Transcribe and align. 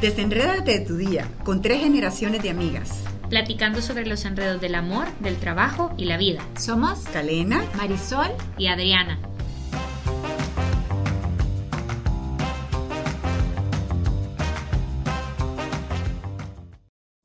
Desenrédate 0.00 0.80
de 0.80 0.84
tu 0.84 0.98
día 0.98 1.26
con 1.42 1.62
tres 1.62 1.80
generaciones 1.80 2.42
de 2.42 2.50
amigas. 2.50 3.02
Platicando 3.30 3.80
sobre 3.80 4.04
los 4.04 4.26
enredos 4.26 4.60
del 4.60 4.74
amor, 4.74 5.06
del 5.20 5.36
trabajo 5.36 5.94
y 5.96 6.04
la 6.04 6.18
vida. 6.18 6.40
Somos 6.58 6.98
Calena, 7.14 7.64
Marisol 7.78 8.28
y 8.58 8.66
Adriana. 8.66 9.18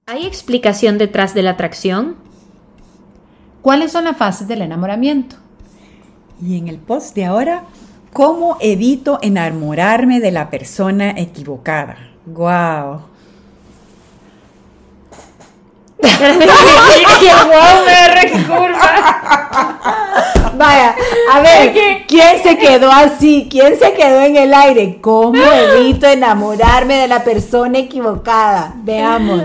¿Hay 0.06 0.26
explicación 0.26 0.98
detrás 0.98 1.34
de 1.34 1.44
la 1.44 1.52
atracción? 1.52 2.16
¿Cuáles 3.62 3.92
son 3.92 4.06
las 4.06 4.16
fases 4.16 4.48
del 4.48 4.62
enamoramiento? 4.62 5.36
Y 6.42 6.58
en 6.58 6.70
el 6.70 6.78
post 6.78 7.16
de 7.16 7.26
ahora, 7.26 7.66
¿cómo 8.14 8.58
evito 8.62 9.20
enamorarme 9.22 10.22
de 10.22 10.32
la 10.32 10.50
persona 10.50 11.12
equivocada? 11.12 12.11
¡Guau! 12.34 13.02
Vaya, 20.58 20.96
a 21.32 21.42
ver, 21.42 21.74
¿quién 22.08 22.42
se 22.42 22.58
quedó 22.58 22.90
así? 22.90 23.48
¿Quién 23.52 23.78
se 23.78 23.94
quedó 23.94 24.22
en 24.22 24.38
el 24.38 24.54
aire? 24.54 25.00
¿Cómo 25.02 25.44
evito 25.44 26.08
enamorarme 26.08 26.96
de 26.96 27.10
la 27.10 27.24
persona 27.24 27.80
equivocada? 27.80 28.74
Veamos, 28.78 29.44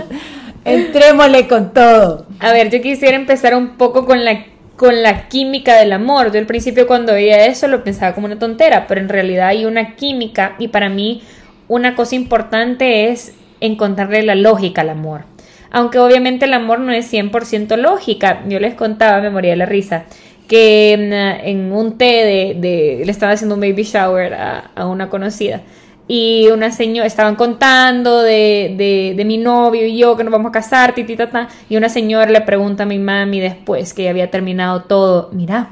entrémosle 0.63 1.47
con 1.47 1.73
todo. 1.73 2.25
A 2.39 2.53
ver, 2.53 2.69
yo 2.69 2.81
quisiera 2.81 3.17
empezar 3.17 3.53
un 3.53 3.77
poco 3.77 4.05
con 4.05 4.23
la 4.23 4.45
con 4.77 5.01
la 5.01 5.27
química 5.27 5.75
del 5.75 5.91
amor. 5.91 6.31
Yo 6.31 6.39
al 6.39 6.45
principio 6.45 6.87
cuando 6.87 7.13
veía 7.13 7.47
eso 7.47 7.67
lo 7.67 7.83
pensaba 7.83 8.13
como 8.13 8.27
una 8.27 8.39
tontera, 8.39 8.87
pero 8.87 9.01
en 9.01 9.09
realidad 9.09 9.49
hay 9.49 9.65
una 9.65 9.95
química 9.95 10.55
y 10.59 10.69
para 10.69 10.87
mí 10.87 11.23
una 11.67 11.95
cosa 11.95 12.15
importante 12.15 13.09
es 13.09 13.33
encontrarle 13.59 14.23
la 14.23 14.35
lógica 14.35 14.81
al 14.81 14.89
amor. 14.89 15.25
Aunque 15.69 15.99
obviamente 15.99 16.45
el 16.45 16.53
amor 16.53 16.79
no 16.79 16.91
es 16.91 17.11
100% 17.11 17.75
lógica. 17.77 18.43
Yo 18.47 18.59
les 18.59 18.75
contaba, 18.75 19.19
me 19.21 19.29
moría 19.29 19.55
la 19.55 19.65
risa, 19.65 20.05
que 20.47 20.93
en, 20.93 21.71
un 21.71 21.97
té 21.97 22.55
de, 22.59 23.01
le 23.03 23.11
estaba 23.11 23.33
haciendo 23.33 23.55
un 23.55 23.61
baby 23.61 23.83
shower 23.83 24.33
a, 24.33 24.85
una 24.85 25.09
conocida 25.09 25.61
y 26.07 26.47
una 26.53 26.71
señora, 26.71 27.05
estaban 27.05 27.35
contando 27.35 28.21
de, 28.21 29.21
mi 29.25 29.37
novio 29.37 29.85
y 29.85 29.97
yo 29.97 30.15
que 30.15 30.23
nos 30.23 30.31
vamos 30.31 30.49
a 30.49 30.53
casar, 30.53 30.95
titita, 30.95 31.49
y 31.67 31.75
una 31.75 31.89
señora 31.89 32.31
le 32.31 32.39
pregunta 32.41 32.83
a 32.83 32.85
mi 32.85 32.97
mami 32.97 33.41
después 33.41 33.93
que 33.93 34.03
ya 34.03 34.11
había 34.11 34.31
terminado 34.31 34.83
todo, 34.83 35.29
mira, 35.33 35.71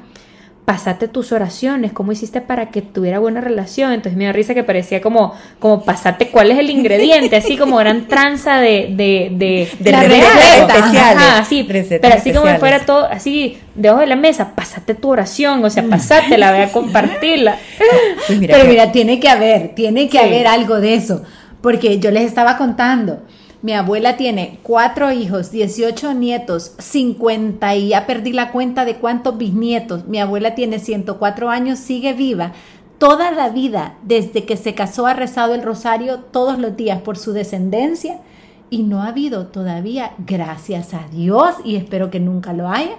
pasate 0.65 1.07
tus 1.07 1.31
oraciones, 1.31 1.93
¿cómo 1.93 2.11
hiciste 2.11 2.41
para 2.41 2.71
que 2.71 2.81
tuviera 2.81 3.19
buena 3.19 3.39
relación? 3.39 3.93
Entonces 3.93 4.17
me 4.17 4.25
da 4.25 4.31
risa 4.31 4.55
que 4.55 4.63
parecía 4.63 4.99
como, 4.99 5.35
como 5.59 5.83
pasate 5.83 6.29
cuál 6.29 6.49
es 6.49 6.57
el 6.57 6.71
ingrediente, 6.71 7.35
así 7.35 7.55
como 7.55 7.77
gran 7.77 8.07
tranza 8.07 8.57
de, 8.57 8.87
de, 8.89 9.29
de, 9.31 9.69
de 9.79 9.91
la 9.91 10.01
receta 10.01 10.75
especiales. 10.75 12.01
pero 12.01 12.15
así 12.15 12.33
como 12.33 12.57
fuera 12.57 12.79
todo, 12.79 13.05
así 13.05 13.59
debajo 13.75 14.01
de 14.01 14.07
la 14.07 14.15
mesa, 14.15 14.55
pasate 14.55 14.95
tu 14.95 15.09
oración, 15.09 15.63
o 15.63 15.69
sea, 15.69 15.83
pasátela, 15.83 16.51
voy 16.51 16.61
a 16.61 16.71
compartirla. 16.71 17.57
Pues 18.27 18.39
pero 18.39 18.65
mira, 18.65 18.91
tiene 18.91 19.19
que 19.19 19.29
haber, 19.29 19.75
tiene 19.75 20.09
que 20.09 20.17
haber 20.17 20.47
algo 20.47 20.79
de 20.79 20.95
eso, 20.95 21.23
porque 21.61 21.99
yo 21.99 22.09
les 22.09 22.23
estaba 22.23 22.57
contando, 22.57 23.21
mi 23.65 23.73
abuela 23.73 24.15
tiene 24.15 24.59
cuatro 24.61 25.11
hijos, 25.11 25.49
18 25.49 26.13
nietos, 26.13 26.73
50 26.77 27.75
y 27.75 27.87
ya 27.87 28.05
perdí 28.05 28.31
la 28.31 28.51
cuenta 28.51 28.85
de 28.85 28.97
cuántos 28.97 29.39
bisnietos. 29.39 30.07
Mi 30.07 30.19
abuela 30.19 30.53
tiene 30.53 30.77
104 30.77 31.49
años, 31.49 31.79
sigue 31.79 32.13
viva. 32.13 32.51
Toda 32.99 33.31
la 33.31 33.49
vida, 33.49 33.95
desde 34.03 34.45
que 34.45 34.55
se 34.55 34.75
casó, 34.75 35.07
ha 35.07 35.15
rezado 35.15 35.55
el 35.55 35.63
rosario 35.63 36.19
todos 36.19 36.59
los 36.59 36.77
días 36.77 37.01
por 37.01 37.17
su 37.17 37.33
descendencia 37.33 38.19
y 38.69 38.83
no 38.83 39.01
ha 39.01 39.07
habido 39.07 39.47
todavía, 39.47 40.11
gracias 40.27 40.93
a 40.93 41.07
Dios, 41.11 41.55
y 41.63 41.75
espero 41.75 42.11
que 42.11 42.19
nunca 42.19 42.53
lo 42.53 42.69
haya, 42.69 42.97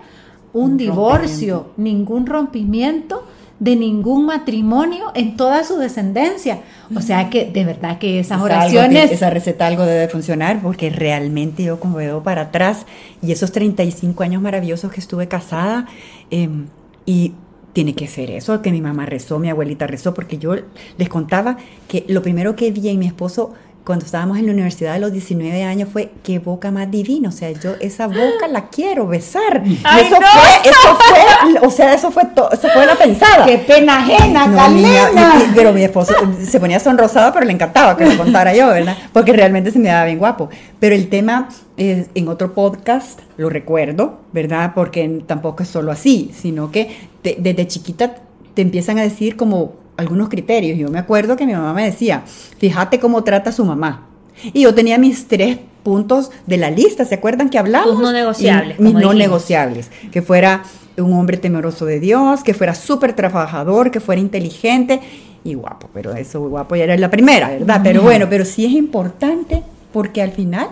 un, 0.52 0.76
divorcio, 0.76 1.68
ningún 1.76 2.26
rompimiento 2.26 3.22
de 3.58 3.74
ningún 3.74 4.26
matrimonio 4.26 5.12
en 5.14 5.36
toda 5.36 5.64
su 5.64 5.76
descendencia. 5.78 6.60
O 6.94 7.00
sea 7.00 7.30
que 7.30 7.50
de 7.50 7.64
verdad 7.64 7.98
que 7.98 8.20
esas 8.20 8.40
oraciones... 8.40 9.10
esa 9.10 9.30
receta 9.30 9.66
algo 9.66 9.84
debe 9.84 10.08
funcionar 10.08 10.60
porque 10.60 10.90
realmente 10.90 11.64
yo 11.64 11.80
como 11.80 11.96
veo 11.96 12.22
para 12.22 12.42
atrás 12.42 12.86
y 13.22 13.32
esos 13.32 13.52
35 13.52 14.22
años 14.22 14.42
maravillosos 14.42 14.92
que 14.92 15.00
estuve 15.00 15.26
casada 15.26 15.86
em, 16.30 16.66
y 17.06 17.32
tiene 17.72 17.94
que 17.94 18.06
ser 18.06 18.30
eso, 18.30 18.62
que 18.62 18.72
mi 18.72 18.80
mamá 18.80 19.04
rezó, 19.04 19.38
mi 19.38 19.50
abuelita 19.50 19.86
rezó, 19.86 20.14
porque 20.14 20.38
yo 20.38 20.54
les 20.96 21.08
contaba 21.10 21.58
que 21.88 22.06
lo 22.08 22.22
primero 22.22 22.56
que 22.56 22.70
vi 22.70 22.88
en 22.88 22.98
mi 22.98 23.06
esposo 23.06 23.52
cuando 23.86 24.04
estábamos 24.04 24.36
en 24.38 24.46
la 24.46 24.52
universidad 24.52 24.94
de 24.94 24.98
los 24.98 25.12
19 25.12 25.62
años 25.62 25.88
fue 25.88 26.10
qué 26.24 26.40
boca 26.40 26.72
más 26.72 26.90
divina, 26.90 27.28
o 27.28 27.32
sea, 27.32 27.52
yo 27.52 27.76
esa 27.78 28.08
boca 28.08 28.48
la 28.50 28.68
quiero 28.68 29.06
besar. 29.06 29.62
eso 29.64 30.16
fue, 30.16 30.70
eso 30.70 30.98
fue, 30.98 31.60
o 31.64 31.70
sea, 31.70 31.94
eso 31.94 32.10
fue 32.10 32.24
eso 32.24 32.68
fue 32.68 32.84
la 32.84 32.96
pensada. 32.96 33.46
Qué 33.46 33.58
pena 33.58 33.98
ajena, 33.98 34.48
no, 34.48 35.54
pero 35.54 35.72
mi 35.72 35.84
esposo 35.84 36.14
se 36.42 36.58
ponía 36.58 36.80
sonrosado, 36.80 37.32
pero 37.32 37.46
le 37.46 37.52
encantaba 37.52 37.96
que 37.96 38.06
lo 38.06 38.16
contara 38.16 38.52
yo, 38.52 38.66
¿verdad? 38.66 38.96
Porque 39.12 39.32
realmente 39.32 39.70
se 39.70 39.78
me 39.78 39.88
daba 39.88 40.06
bien 40.06 40.18
guapo. 40.18 40.48
Pero 40.80 40.96
el 40.96 41.08
tema 41.08 41.48
es, 41.76 42.08
en 42.16 42.26
otro 42.26 42.54
podcast 42.54 43.20
lo 43.36 43.50
recuerdo, 43.50 44.18
¿verdad? 44.32 44.72
Porque 44.74 45.22
tampoco 45.28 45.62
es 45.62 45.68
solo 45.68 45.92
así, 45.92 46.32
sino 46.34 46.72
que 46.72 47.08
desde 47.22 47.68
chiquita 47.68 48.16
te 48.54 48.62
empiezan 48.62 48.98
a 48.98 49.02
decir 49.02 49.36
como 49.36 49.85
algunos 49.96 50.28
criterios. 50.28 50.78
Yo 50.78 50.88
me 50.88 50.98
acuerdo 50.98 51.36
que 51.36 51.46
mi 51.46 51.52
mamá 51.52 51.72
me 51.72 51.84
decía, 51.84 52.24
fíjate 52.58 52.98
cómo 53.00 53.24
trata 53.24 53.50
a 53.50 53.52
su 53.52 53.64
mamá. 53.64 54.06
Y 54.52 54.62
yo 54.62 54.74
tenía 54.74 54.98
mis 54.98 55.28
tres 55.28 55.58
puntos 55.82 56.30
de 56.46 56.56
la 56.56 56.70
lista, 56.70 57.04
¿se 57.04 57.14
acuerdan 57.14 57.48
que 57.48 57.58
hablamos? 57.58 57.98
no 57.98 58.12
negociables. 58.12 58.78
mis 58.80 58.92
no 58.92 59.14
negociables, 59.14 59.90
que 60.10 60.20
fuera 60.20 60.64
un 60.98 61.12
hombre 61.12 61.36
temeroso 61.36 61.86
de 61.86 62.00
Dios, 62.00 62.42
que 62.42 62.54
fuera 62.54 62.74
súper 62.74 63.14
trabajador, 63.14 63.90
que 63.90 64.00
fuera 64.00 64.20
inteligente 64.20 65.00
y 65.44 65.54
guapo, 65.54 65.88
pero 65.94 66.12
eso 66.14 66.40
guapo 66.48 66.74
ya 66.74 66.84
era 66.84 66.96
la 66.96 67.10
primera, 67.10 67.50
¿verdad? 67.50 67.80
Pero 67.84 68.02
bueno, 68.02 68.26
pero 68.28 68.44
sí 68.44 68.64
es 68.64 68.72
importante 68.72 69.62
porque 69.92 70.22
al 70.22 70.32
final 70.32 70.70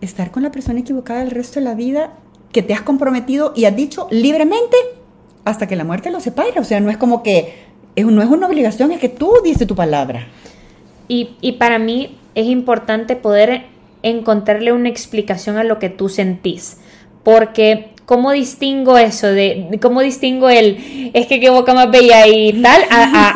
estar 0.00 0.30
con 0.30 0.42
la 0.42 0.50
persona 0.50 0.80
equivocada 0.80 1.22
el 1.22 1.30
resto 1.30 1.60
de 1.60 1.64
la 1.64 1.74
vida 1.74 2.14
que 2.52 2.62
te 2.62 2.72
has 2.72 2.82
comprometido 2.82 3.52
y 3.54 3.66
has 3.66 3.76
dicho 3.76 4.08
libremente 4.10 4.76
hasta 5.44 5.68
que 5.68 5.76
la 5.76 5.84
muerte 5.84 6.10
lo 6.10 6.20
separe, 6.20 6.58
o 6.58 6.64
sea, 6.64 6.80
no 6.80 6.90
es 6.90 6.96
como 6.96 7.22
que 7.22 7.65
no 8.04 8.22
es 8.22 8.28
una 8.28 8.46
obligación, 8.46 8.92
es 8.92 9.00
que 9.00 9.08
tú 9.08 9.34
dices 9.42 9.66
tu 9.66 9.74
palabra. 9.74 10.26
Y, 11.08 11.30
y 11.40 11.52
para 11.52 11.78
mí 11.78 12.16
es 12.34 12.46
importante 12.46 13.16
poder 13.16 13.64
encontrarle 14.02 14.72
una 14.72 14.88
explicación 14.88 15.56
a 15.56 15.64
lo 15.64 15.78
que 15.78 15.88
tú 15.88 16.08
sentís, 16.08 16.78
porque 17.24 17.90
¿cómo 18.06 18.30
distingo 18.30 18.96
eso? 18.96 19.26
De, 19.26 19.78
¿Cómo 19.82 20.00
distingo 20.00 20.48
el, 20.48 21.10
es 21.12 21.26
que 21.26 21.40
qué 21.40 21.50
boca 21.50 21.74
más 21.74 21.90
bella 21.90 22.26
y 22.26 22.52
tal, 22.62 22.82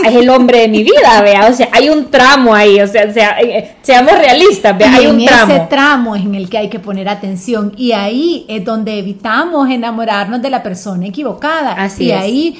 es 0.06 0.14
el 0.14 0.30
hombre 0.30 0.60
de 0.60 0.68
mi 0.68 0.84
vida, 0.84 1.20
vea? 1.22 1.48
O 1.48 1.52
sea, 1.52 1.68
hay 1.72 1.88
un 1.90 2.10
tramo 2.10 2.54
ahí, 2.54 2.80
o 2.80 2.86
sea, 2.86 3.12
sea 3.12 3.40
eh, 3.40 3.76
seamos 3.82 4.12
realistas, 4.16 4.78
vea, 4.78 4.94
hay 4.94 5.06
un 5.06 5.24
tramo. 5.24 5.52
ese 5.52 5.66
tramo 5.68 6.16
es 6.16 6.22
en 6.22 6.36
el 6.36 6.48
que 6.48 6.58
hay 6.58 6.68
que 6.68 6.78
poner 6.78 7.08
atención 7.08 7.72
y 7.76 7.92
ahí 7.92 8.46
es 8.48 8.64
donde 8.64 8.98
evitamos 8.98 9.68
enamorarnos 9.68 10.40
de 10.40 10.50
la 10.50 10.62
persona 10.62 11.06
equivocada. 11.06 11.72
Así 11.72 12.04
y 12.04 12.10
es. 12.12 12.20
ahí 12.20 12.58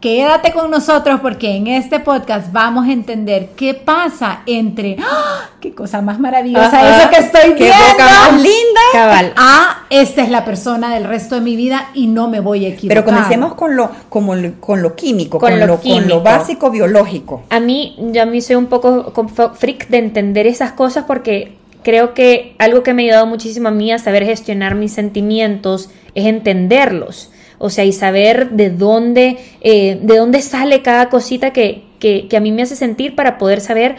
Quédate 0.00 0.52
con 0.52 0.70
nosotros 0.70 1.18
porque 1.20 1.56
en 1.56 1.66
este 1.66 1.98
podcast 1.98 2.52
vamos 2.52 2.86
a 2.86 2.92
entender 2.92 3.50
qué 3.56 3.74
pasa 3.74 4.42
entre 4.46 4.96
¡Ah! 5.00 5.50
qué 5.60 5.74
cosa 5.74 6.02
más 6.02 6.20
maravillosa 6.20 7.00
eso 7.00 7.10
que 7.10 7.16
estoy 7.16 7.54
qué 7.56 7.64
viendo. 7.64 7.76
boca 7.90 8.04
más 8.04 8.32
linda. 8.34 8.80
Cabal. 8.92 9.32
Ah, 9.36 9.86
esta 9.90 10.22
es 10.22 10.28
la 10.28 10.44
persona 10.44 10.94
del 10.94 11.02
resto 11.02 11.34
de 11.34 11.40
mi 11.40 11.56
vida 11.56 11.90
y 11.94 12.06
no 12.06 12.28
me 12.28 12.38
voy 12.38 12.64
a 12.66 12.68
equivocar. 12.68 13.04
Pero 13.04 13.04
comencemos 13.04 13.54
con 13.54 13.74
lo 13.74 13.90
como 14.08 14.34
con 14.60 14.82
lo 14.82 14.94
químico, 14.94 15.40
con, 15.40 15.58
lo, 15.58 15.80
con 15.80 16.06
lo 16.06 16.22
básico 16.22 16.70
biológico. 16.70 17.42
A 17.50 17.58
mí 17.58 17.96
yo 17.98 18.22
a 18.22 18.26
mí 18.26 18.40
soy 18.40 18.54
un 18.54 18.66
poco 18.66 19.12
freak 19.54 19.88
de 19.88 19.98
entender 19.98 20.46
esas 20.46 20.72
cosas 20.72 21.06
porque 21.08 21.56
creo 21.82 22.14
que 22.14 22.54
algo 22.60 22.84
que 22.84 22.94
me 22.94 23.02
ha 23.02 23.06
ayudado 23.06 23.26
muchísimo 23.26 23.66
a 23.66 23.72
mí 23.72 23.90
a 23.90 23.98
saber 23.98 24.24
gestionar 24.24 24.76
mis 24.76 24.92
sentimientos 24.92 25.90
es 26.14 26.26
entenderlos 26.26 27.32
o 27.58 27.70
sea, 27.70 27.84
y 27.84 27.92
saber 27.92 28.50
de 28.50 28.70
dónde, 28.70 29.38
eh, 29.60 29.98
de 30.00 30.16
dónde 30.16 30.42
sale 30.42 30.82
cada 30.82 31.08
cosita 31.08 31.52
que, 31.52 31.84
que, 31.98 32.28
a 32.36 32.40
mí 32.40 32.52
me 32.52 32.62
hace 32.62 32.76
sentir 32.76 33.14
para 33.14 33.38
poder 33.38 33.60
saber 33.60 33.96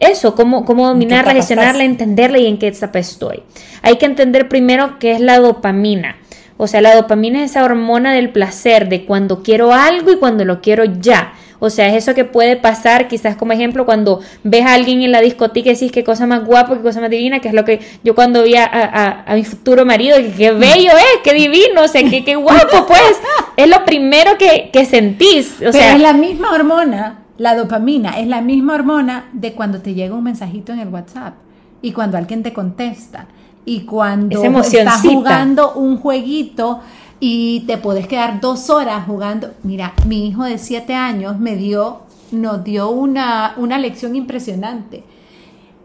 eso, 0.00 0.34
cómo, 0.34 0.64
cómo 0.64 0.88
dominarla, 0.88 1.34
gestionarla, 1.34 1.84
entenderla 1.84 2.38
y 2.38 2.46
en 2.46 2.58
qué 2.58 2.68
etapa 2.68 2.98
estoy. 2.98 3.42
Hay 3.82 3.96
que 3.96 4.06
entender 4.06 4.48
primero 4.48 4.98
qué 4.98 5.12
es 5.12 5.20
la 5.20 5.38
dopamina. 5.38 6.16
O 6.56 6.66
sea, 6.66 6.80
la 6.80 6.94
dopamina 6.94 7.42
es 7.42 7.52
esa 7.52 7.64
hormona 7.64 8.12
del 8.12 8.30
placer, 8.30 8.88
de 8.88 9.04
cuando 9.04 9.42
quiero 9.42 9.72
algo 9.72 10.12
y 10.12 10.18
cuando 10.18 10.44
lo 10.44 10.60
quiero 10.60 10.84
ya. 10.84 11.34
O 11.60 11.70
sea, 11.70 11.88
es 11.88 12.02
eso 12.02 12.14
que 12.14 12.24
puede 12.24 12.56
pasar, 12.56 13.06
quizás 13.06 13.36
como 13.36 13.52
ejemplo, 13.52 13.84
cuando 13.84 14.20
ves 14.42 14.64
a 14.64 14.72
alguien 14.72 15.02
en 15.02 15.12
la 15.12 15.20
discoteca 15.20 15.68
y 15.68 15.74
decís 15.74 15.92
qué 15.92 16.02
cosa 16.02 16.26
más 16.26 16.44
guapo, 16.44 16.74
qué 16.74 16.80
cosa 16.80 17.00
más 17.00 17.10
divina, 17.10 17.40
que 17.40 17.48
es 17.48 17.54
lo 17.54 17.64
que 17.64 17.80
yo 18.02 18.14
cuando 18.14 18.42
vi 18.42 18.54
a, 18.56 19.26
mi 19.34 19.44
futuro 19.44 19.84
marido, 19.84 20.16
que 20.16 20.32
qué 20.32 20.52
bello 20.52 20.92
es, 20.92 21.20
qué 21.22 21.34
divino, 21.34 21.82
o 21.82 21.88
sea, 21.88 22.02
qué, 22.08 22.24
qué 22.24 22.34
guapo, 22.34 22.86
pues. 22.88 23.20
Es 23.56 23.68
lo 23.68 23.84
primero 23.84 24.32
que, 24.38 24.86
sentís. 24.86 25.60
O 25.60 25.70
sea, 25.70 25.94
es 25.94 26.00
la 26.00 26.14
misma 26.14 26.52
hormona, 26.52 27.20
la 27.36 27.54
dopamina, 27.54 28.18
es 28.18 28.26
la 28.26 28.40
misma 28.40 28.74
hormona 28.74 29.28
de 29.32 29.52
cuando 29.52 29.80
te 29.80 29.92
llega 29.92 30.14
un 30.14 30.24
mensajito 30.24 30.72
en 30.72 30.80
el 30.80 30.88
WhatsApp 30.88 31.34
y 31.82 31.92
cuando 31.92 32.16
alguien 32.16 32.42
te 32.42 32.52
contesta 32.54 33.26
y 33.64 33.82
cuando 33.82 34.42
estás 34.42 35.02
jugando 35.02 35.74
un 35.74 35.98
jueguito 35.98 36.80
y 37.20 37.60
te 37.60 37.76
puedes 37.76 38.08
quedar 38.08 38.40
dos 38.40 38.70
horas 38.70 39.04
jugando. 39.06 39.52
Mira, 39.62 39.92
mi 40.06 40.26
hijo 40.26 40.44
de 40.44 40.58
siete 40.58 40.94
años 40.94 41.38
me 41.38 41.54
dio, 41.54 42.00
nos 42.32 42.64
dio 42.64 42.90
una, 42.90 43.54
una 43.58 43.78
lección 43.78 44.16
impresionante 44.16 45.04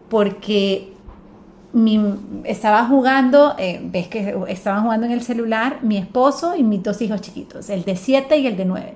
porque 0.08 0.92
mi, 1.72 2.00
estaba 2.44 2.86
jugando, 2.86 3.54
eh, 3.58 3.80
ves 3.84 4.08
que 4.08 4.34
estaban 4.48 4.82
jugando 4.82 5.06
en 5.06 5.12
el 5.12 5.22
celular 5.22 5.80
mi 5.82 5.98
esposo 5.98 6.56
y 6.56 6.62
mis 6.62 6.82
dos 6.82 7.02
hijos 7.02 7.20
chiquitos, 7.20 7.68
el 7.68 7.84
de 7.84 7.96
7 7.96 8.38
y 8.38 8.46
el 8.46 8.56
de 8.56 8.64
9. 8.64 8.94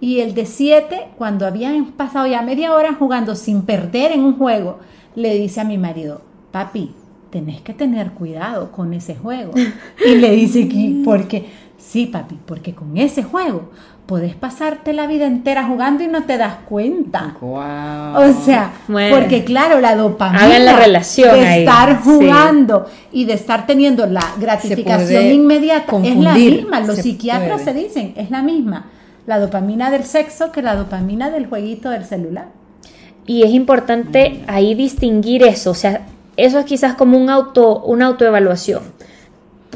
Y 0.00 0.20
el 0.20 0.34
de 0.34 0.44
7, 0.44 1.08
cuando 1.16 1.46
habían 1.46 1.92
pasado 1.92 2.26
ya 2.26 2.42
media 2.42 2.72
hora 2.72 2.94
jugando 2.94 3.34
sin 3.34 3.62
perder 3.62 4.12
en 4.12 4.20
un 4.20 4.36
juego, 4.36 4.78
le 5.14 5.34
dice 5.34 5.60
a 5.62 5.64
mi 5.64 5.78
marido, 5.78 6.20
papi, 6.52 6.92
tenés 7.30 7.60
que 7.62 7.74
tener 7.74 8.12
cuidado 8.12 8.72
con 8.72 8.92
ese 8.92 9.14
juego. 9.16 9.52
Y 10.06 10.14
le 10.16 10.30
dice, 10.32 10.68
"¿Qué? 10.68 11.02
¿por 11.04 11.26
qué? 11.28 11.46
Sí, 11.88 12.06
papi, 12.06 12.38
porque 12.44 12.74
con 12.74 12.98
ese 12.98 13.22
juego 13.22 13.70
podés 14.04 14.34
pasarte 14.34 14.92
la 14.92 15.06
vida 15.06 15.26
entera 15.26 15.64
jugando 15.64 16.02
y 16.04 16.08
no 16.08 16.24
te 16.24 16.36
das 16.36 16.56
cuenta. 16.68 17.34
Guau. 17.40 18.30
O 18.30 18.32
sea, 18.44 18.72
Bueno. 18.88 19.16
porque 19.16 19.42
claro, 19.44 19.80
la 19.80 19.96
dopamina 19.96 20.44
Hagan 20.44 20.64
la 20.66 20.76
relación 20.76 21.32
de 21.40 21.46
ahí, 21.46 21.60
estar 21.60 21.96
sí. 21.96 21.98
jugando 22.04 22.86
y 23.10 23.24
de 23.24 23.32
estar 23.34 23.66
teniendo 23.66 24.06
la 24.06 24.24
gratificación 24.38 25.26
inmediata 25.26 25.96
es 26.04 26.16
la 26.16 26.34
misma. 26.34 26.80
Los 26.80 26.96
se 26.96 27.02
psiquiatras 27.02 27.62
puede. 27.62 27.64
se 27.64 27.72
dicen, 27.74 28.14
es 28.16 28.30
la 28.30 28.42
misma. 28.42 28.86
La 29.26 29.38
dopamina 29.38 29.90
del 29.90 30.04
sexo 30.04 30.52
que 30.52 30.60
la 30.62 30.74
dopamina 30.74 31.30
del 31.30 31.46
jueguito 31.46 31.88
del 31.90 32.04
celular. 32.04 32.48
Y 33.26 33.42
es 33.44 33.50
importante 33.50 34.42
ahí 34.46 34.74
distinguir 34.74 35.42
eso, 35.42 35.70
o 35.70 35.74
sea, 35.74 36.06
eso 36.36 36.58
es 36.58 36.64
quizás 36.66 36.94
como 36.94 37.18
un 37.18 37.28
auto, 37.30 37.82
una 37.82 38.06
autoevaluación. 38.06 38.82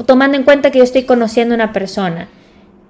Tomando 0.05 0.37
en 0.37 0.43
cuenta 0.43 0.71
que 0.71 0.79
yo 0.79 0.83
estoy 0.83 1.03
conociendo 1.03 1.53
a 1.53 1.57
una 1.57 1.73
persona, 1.73 2.27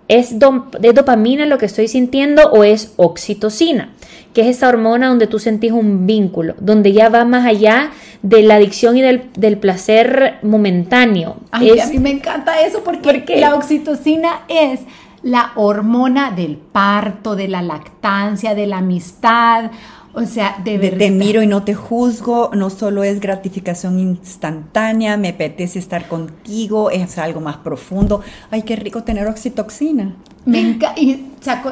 ¿es, 0.07 0.39
dom- 0.39 0.65
¿es 0.81 0.95
dopamina 0.95 1.45
lo 1.45 1.57
que 1.57 1.65
estoy 1.65 1.87
sintiendo 1.87 2.49
o 2.51 2.63
es 2.63 2.93
oxitocina? 2.97 3.89
Que 4.33 4.41
es 4.41 4.47
esa 4.57 4.69
hormona 4.69 5.09
donde 5.09 5.27
tú 5.27 5.37
sentís 5.37 5.71
un 5.71 6.07
vínculo, 6.07 6.55
donde 6.59 6.91
ya 6.93 7.09
va 7.09 7.23
más 7.25 7.45
allá 7.45 7.91
de 8.23 8.41
la 8.41 8.55
adicción 8.55 8.97
y 8.97 9.01
del, 9.01 9.29
del 9.37 9.57
placer 9.57 10.35
momentáneo. 10.41 11.35
Ay, 11.51 11.69
Es- 11.71 11.85
a 11.85 11.89
mí 11.89 11.99
me 11.99 12.09
encanta 12.11 12.59
eso 12.61 12.83
porque 12.83 13.01
la 13.39 13.55
oxitocina 13.55 14.41
es 14.47 14.79
la 15.21 15.51
hormona 15.55 16.31
del 16.31 16.57
parto, 16.57 17.35
de 17.35 17.47
la 17.47 17.61
lactancia, 17.61 18.55
de 18.55 18.65
la 18.67 18.77
amistad. 18.79 19.71
O 20.15 20.25
sea, 20.25 20.57
de, 20.63 20.73
De 20.73 20.77
verdad. 20.77 20.97
te 20.99 21.09
miro 21.11 21.41
y 21.41 21.47
no 21.47 21.63
te 21.63 21.73
juzgo, 21.73 22.51
no 22.53 22.69
solo 22.69 23.03
es 23.03 23.19
gratificación 23.19 23.99
instantánea, 23.99 25.17
me 25.17 25.29
apetece 25.29 25.79
estar 25.79 26.07
contigo, 26.07 26.91
es 26.91 27.17
algo 27.17 27.41
más 27.41 27.57
profundo. 27.57 28.21
Ay, 28.51 28.61
qué 28.61 28.75
rico 28.75 29.03
tener 29.03 29.27
oxitoxina. 29.27 30.13
Me 30.45 30.77
y 30.97 31.15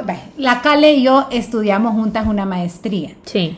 ve, 0.05 0.15
la 0.37 0.61
Cale 0.61 0.93
y 0.93 1.03
yo 1.03 1.27
estudiamos 1.29 1.93
juntas 1.93 2.25
una 2.25 2.45
maestría 2.45 3.11
Sí. 3.25 3.57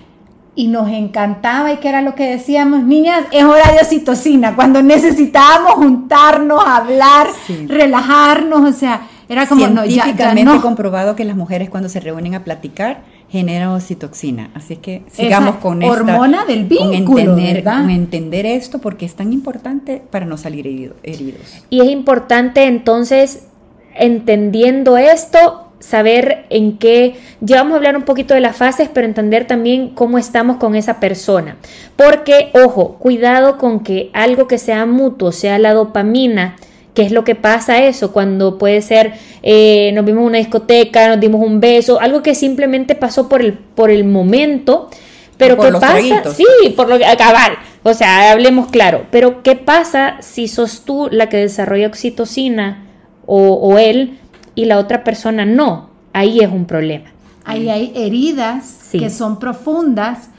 y 0.55 0.67
nos 0.67 0.89
encantaba 0.89 1.71
y 1.71 1.77
que 1.77 1.87
era 1.87 2.01
lo 2.01 2.13
que 2.15 2.25
decíamos, 2.29 2.83
niñas, 2.83 3.23
es 3.31 3.43
hora 3.43 3.71
de 3.71 3.77
oxitocina, 3.79 4.55
cuando 4.55 4.81
necesitábamos 4.81 5.73
juntarnos, 5.75 6.61
hablar, 6.65 7.27
Sí. 7.47 7.67
relajarnos, 7.67 8.67
o 8.69 8.73
sea, 8.77 9.07
era 9.29 9.47
como, 9.47 9.67
no, 9.67 9.85
ya, 9.85 9.91
ya 9.91 10.03
Científicamente 10.03 10.53
no. 10.55 10.61
comprobado 10.61 11.15
que 11.15 11.23
las 11.25 11.35
mujeres 11.37 11.69
cuando 11.69 11.89
se 11.89 11.99
reúnen 11.99 12.35
a 12.35 12.43
platicar 12.43 13.01
generan 13.33 13.69
oxitoxina. 13.69 14.51
Así 14.53 14.75
que 14.75 15.01
sigamos 15.11 15.55
Esa 15.55 15.59
con 15.59 15.81
esta 15.81 15.91
hormona 15.91 16.45
del 16.45 16.67
con 16.67 16.91
vínculo, 16.91 17.19
entender, 17.19 17.55
¿verdad? 17.63 17.81
con 17.81 17.89
entender 17.89 18.45
esto 18.45 18.77
porque 18.77 19.07
es 19.07 19.15
tan 19.15 19.33
importante 19.33 20.03
para 20.11 20.27
no 20.27 20.37
salir 20.37 20.67
herido- 20.67 20.93
heridos. 21.01 21.41
Y 21.71 21.81
es 21.81 21.87
importante 21.87 22.65
entonces, 22.65 23.47
entendiendo 23.95 24.97
esto, 24.97 25.67
saber 25.79 26.45
en 26.51 26.77
qué, 26.77 27.15
ya 27.41 27.57
vamos 27.57 27.73
a 27.73 27.77
hablar 27.77 27.97
un 27.97 28.03
poquito 28.03 28.35
de 28.35 28.39
las 28.39 28.55
fases, 28.55 28.87
pero 28.93 29.07
entender 29.07 29.47
también 29.47 29.89
cómo 29.89 30.19
estamos 30.19 30.57
con 30.57 30.75
esa 30.75 30.99
persona. 30.99 31.57
Porque, 31.95 32.51
ojo, 32.53 32.97
cuidado 32.99 33.57
con 33.57 33.79
que 33.79 34.11
algo 34.13 34.47
que 34.47 34.59
sea 34.59 34.85
mutuo, 34.85 35.31
sea 35.31 35.57
la 35.57 35.73
dopamina, 35.73 36.55
que 36.93 37.01
es 37.03 37.11
lo 37.11 37.23
que 37.23 37.35
pasa 37.35 37.83
eso, 37.83 38.11
cuando 38.11 38.57
puede 38.57 38.81
ser, 38.81 39.13
eh, 39.41 39.91
nos 39.93 40.05
vimos 40.05 40.21
en 40.21 40.27
una 40.27 40.37
discoteca, 40.37 41.07
nos 41.07 41.19
dimos 41.19 41.41
un 41.41 41.59
beso, 41.59 41.99
algo 41.99 42.21
que 42.21 42.35
simplemente 42.35 42.93
pasó 42.95 43.27
por 43.27 43.41
el, 43.41 43.53
por 43.53 43.89
el 43.89 44.03
momento, 44.05 44.89
pero 45.37 45.55
Por 45.57 45.65
¿qué 45.65 45.71
los 45.71 45.81
pasa? 45.81 45.93
traguitos. 45.93 46.35
Sí, 46.35 46.45
por 46.75 46.87
lo 46.87 46.97
que 46.99 47.05
cabal. 47.17 47.53
O 47.81 47.93
sea, 47.95 48.31
hablemos 48.31 48.67
claro. 48.69 49.07
Pero 49.11 49.41
¿qué 49.43 49.55
pasa 49.55 50.17
si 50.21 50.47
sos 50.47 50.85
tú 50.85 51.09
la 51.11 51.27
que 51.27 51.37
desarrolla 51.37 51.87
oxitocina 51.87 52.85
o, 53.25 53.53
o 53.55 53.77
él 53.79 54.19
y 54.55 54.65
la 54.65 54.77
otra 54.77 55.03
persona 55.03 55.43
no? 55.45 55.89
Ahí 56.13 56.39
es 56.39 56.49
un 56.49 56.65
problema. 56.65 57.11
Ahí 57.45 57.69
hay 57.69 57.91
heridas 57.95 58.63
Sí. 58.91 58.99
que 58.99 59.09
son 59.09 59.39
profundas 59.39 60.29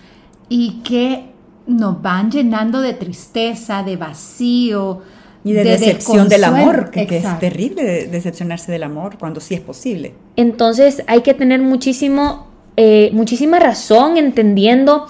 y 0.49 0.81
que 0.85 1.25
nos 1.67 2.01
van 2.01 2.31
llenando 2.31 2.81
de 2.81 2.95
tristeza, 2.95 3.83
de 3.83 3.97
vacío. 3.97 5.03
Y 5.45 5.53
de, 5.53 5.63
decepción 5.63 6.29
del 6.29 6.43
amor, 6.45 6.91
que, 6.91 7.07
que 7.07 7.19
es 7.19 7.39
terrible 7.39 7.85
de- 7.85 8.07
decepcionarse 8.07 8.73
del 8.73 8.83
amor 8.83 9.19
cuando 9.19 9.41
sí 9.41 9.55
es 9.55 9.61
posible. 9.61 10.15
Entonces 10.37 11.03
hay 11.07 11.21
que 11.21 11.35
tener 11.35 11.61
muchísimo, 11.61 12.47
eh, 12.77 13.11
muchísima 13.13 13.59
razón 13.59 14.17
entendiendo. 14.17 15.07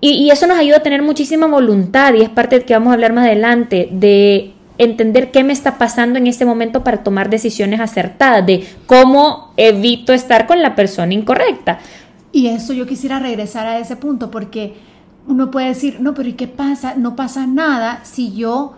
Y, 0.00 0.10
y 0.12 0.30
eso 0.30 0.46
nos 0.46 0.56
ayuda 0.56 0.76
a 0.78 0.82
tener 0.82 1.02
muchísima 1.02 1.46
voluntad 1.46 2.14
y 2.14 2.22
es 2.22 2.28
parte 2.28 2.60
de 2.60 2.64
que 2.64 2.74
vamos 2.74 2.90
a 2.90 2.94
hablar 2.94 3.12
más 3.12 3.26
adelante 3.26 3.88
de 3.90 4.52
entender 4.78 5.30
qué 5.30 5.44
me 5.44 5.52
está 5.52 5.76
pasando 5.76 6.18
en 6.18 6.26
este 6.26 6.46
momento 6.46 6.82
para 6.84 7.02
tomar 7.02 7.28
decisiones 7.28 7.80
acertadas, 7.80 8.46
de 8.46 8.64
cómo 8.86 9.52
evito 9.58 10.14
estar 10.14 10.46
con 10.46 10.62
la 10.62 10.74
persona 10.74 11.12
incorrecta. 11.12 11.80
Y 12.32 12.46
eso 12.46 12.72
yo 12.72 12.86
quisiera 12.86 13.18
regresar 13.18 13.66
a 13.66 13.78
ese 13.78 13.96
punto 13.96 14.30
porque 14.30 14.74
uno 15.26 15.50
puede 15.50 15.66
decir, 15.66 15.98
no, 16.00 16.14
pero 16.14 16.28
¿y 16.30 16.32
qué 16.34 16.46
pasa? 16.46 16.94
No 16.94 17.14
pasa 17.14 17.46
nada 17.46 18.00
si 18.04 18.32
yo 18.32 18.74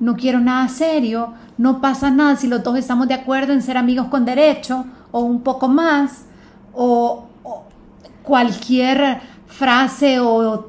no 0.00 0.16
quiero 0.16 0.40
nada 0.40 0.68
serio, 0.68 1.34
no 1.58 1.80
pasa 1.80 2.10
nada 2.10 2.36
si 2.36 2.48
los 2.48 2.62
dos 2.62 2.76
estamos 2.76 3.08
de 3.08 3.14
acuerdo 3.14 3.52
en 3.52 3.62
ser 3.62 3.76
amigos 3.76 4.06
con 4.08 4.24
derecho 4.24 4.84
o 5.10 5.20
un 5.20 5.42
poco 5.42 5.68
más, 5.68 6.24
o, 6.74 7.26
o 7.42 7.64
cualquier 8.22 9.20
frase 9.46 10.18
o 10.20 10.66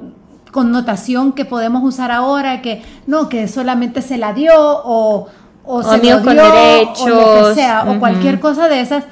connotación 0.52 1.31
que 1.31 1.46
podemos 1.46 1.84
usar 1.84 2.12
ahora 2.12 2.62
que 2.62 2.84
no, 3.08 3.27
que 3.27 3.48
solamente 3.48 4.01
se 4.01 4.18
la 4.18 4.34
dio 4.34 4.53
o, 4.56 5.27
o, 5.65 5.84
se 5.84 5.96
amigos 5.96 6.22
con 6.22 6.34
dio, 6.34 6.44
o 6.44 6.48
lo 6.48 6.53
derechos, 6.53 7.48
que 7.50 7.56
sea, 7.56 7.86
o 7.89 8.00
cualquier 8.00 8.39
cosa 8.39 8.68
de 8.68 8.82
esas 8.82 9.03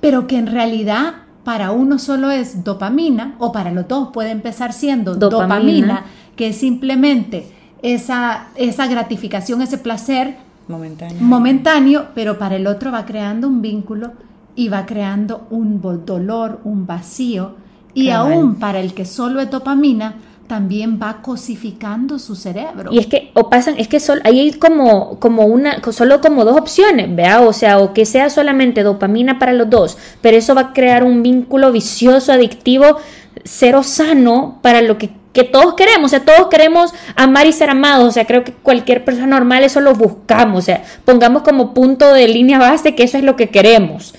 pero 0.00 0.26
que 0.26 0.36
en 0.36 0.46
realidad 0.46 1.14
para 1.44 1.70
uno 1.70 1.98
solo 1.98 2.30
es 2.30 2.62
dopamina 2.62 3.36
o 3.38 3.52
para 3.52 3.70
los 3.70 3.88
dos 3.88 4.10
puede 4.12 4.30
empezar 4.30 4.72
siendo 4.72 5.14
Dopamina. 5.14 5.48
dopamina, 5.48 6.04
que 6.36 6.48
es 6.48 6.56
simplemente 6.58 7.50
esa, 7.84 8.46
esa 8.56 8.86
gratificación, 8.86 9.60
ese 9.60 9.76
placer 9.76 10.38
Momentáneo. 10.66 11.18
momentáneo, 11.20 12.06
pero 12.14 12.38
para 12.38 12.56
el 12.56 12.66
otro 12.66 12.90
va 12.90 13.04
creando 13.04 13.46
un 13.46 13.60
vínculo 13.60 14.12
y 14.56 14.70
va 14.70 14.86
creando 14.86 15.46
un 15.50 15.82
dolor, 16.06 16.60
un 16.64 16.86
vacío 16.86 17.56
y 17.92 18.08
Cabal. 18.08 18.32
aún 18.32 18.54
para 18.54 18.80
el 18.80 18.94
que 18.94 19.04
solo 19.04 19.38
es 19.40 19.50
dopamina, 19.50 20.14
también 20.46 20.98
va 21.00 21.20
cosificando 21.20 22.18
su 22.18 22.34
cerebro. 22.36 22.90
Y 22.90 22.98
es 22.98 23.06
que, 23.06 23.30
o 23.34 23.50
pasan, 23.50 23.74
es 23.76 23.88
que 23.88 24.00
sol, 24.00 24.22
ahí 24.24 24.40
hay 24.40 24.52
como, 24.52 25.18
como 25.18 25.44
una, 25.44 25.82
solo 25.92 26.22
como 26.22 26.46
dos 26.46 26.56
opciones, 26.56 27.14
¿vea? 27.14 27.42
O 27.42 27.52
sea, 27.52 27.78
o 27.78 27.92
que 27.92 28.06
sea 28.06 28.30
solamente 28.30 28.82
dopamina 28.82 29.38
para 29.38 29.52
los 29.52 29.68
dos, 29.68 29.98
pero 30.22 30.38
eso 30.38 30.54
va 30.54 30.60
a 30.62 30.72
crear 30.72 31.04
un 31.04 31.22
vínculo 31.22 31.70
vicioso, 31.70 32.32
adictivo, 32.32 32.96
cero 33.44 33.82
sano 33.82 34.58
para 34.62 34.80
lo 34.80 34.96
que, 34.96 35.10
que 35.34 35.44
todos 35.44 35.74
queremos. 35.74 36.06
O 36.06 36.08
sea, 36.16 36.24
todos 36.24 36.48
queremos 36.48 36.94
amar 37.16 37.46
y 37.46 37.52
ser 37.52 37.68
amados. 37.68 38.08
O 38.08 38.12
sea, 38.12 38.24
creo 38.24 38.42
que 38.44 38.52
cualquier 38.52 39.04
persona 39.04 39.26
normal 39.26 39.64
eso 39.64 39.80
lo 39.80 39.94
buscamos. 39.94 40.58
O 40.60 40.62
sea, 40.62 40.82
pongamos 41.04 41.42
como 41.42 41.74
punto 41.74 42.12
de 42.14 42.26
línea 42.28 42.58
base 42.58 42.94
que 42.94 43.02
eso 43.02 43.18
es 43.18 43.24
lo 43.24 43.36
que 43.36 43.50
queremos. 43.50 44.14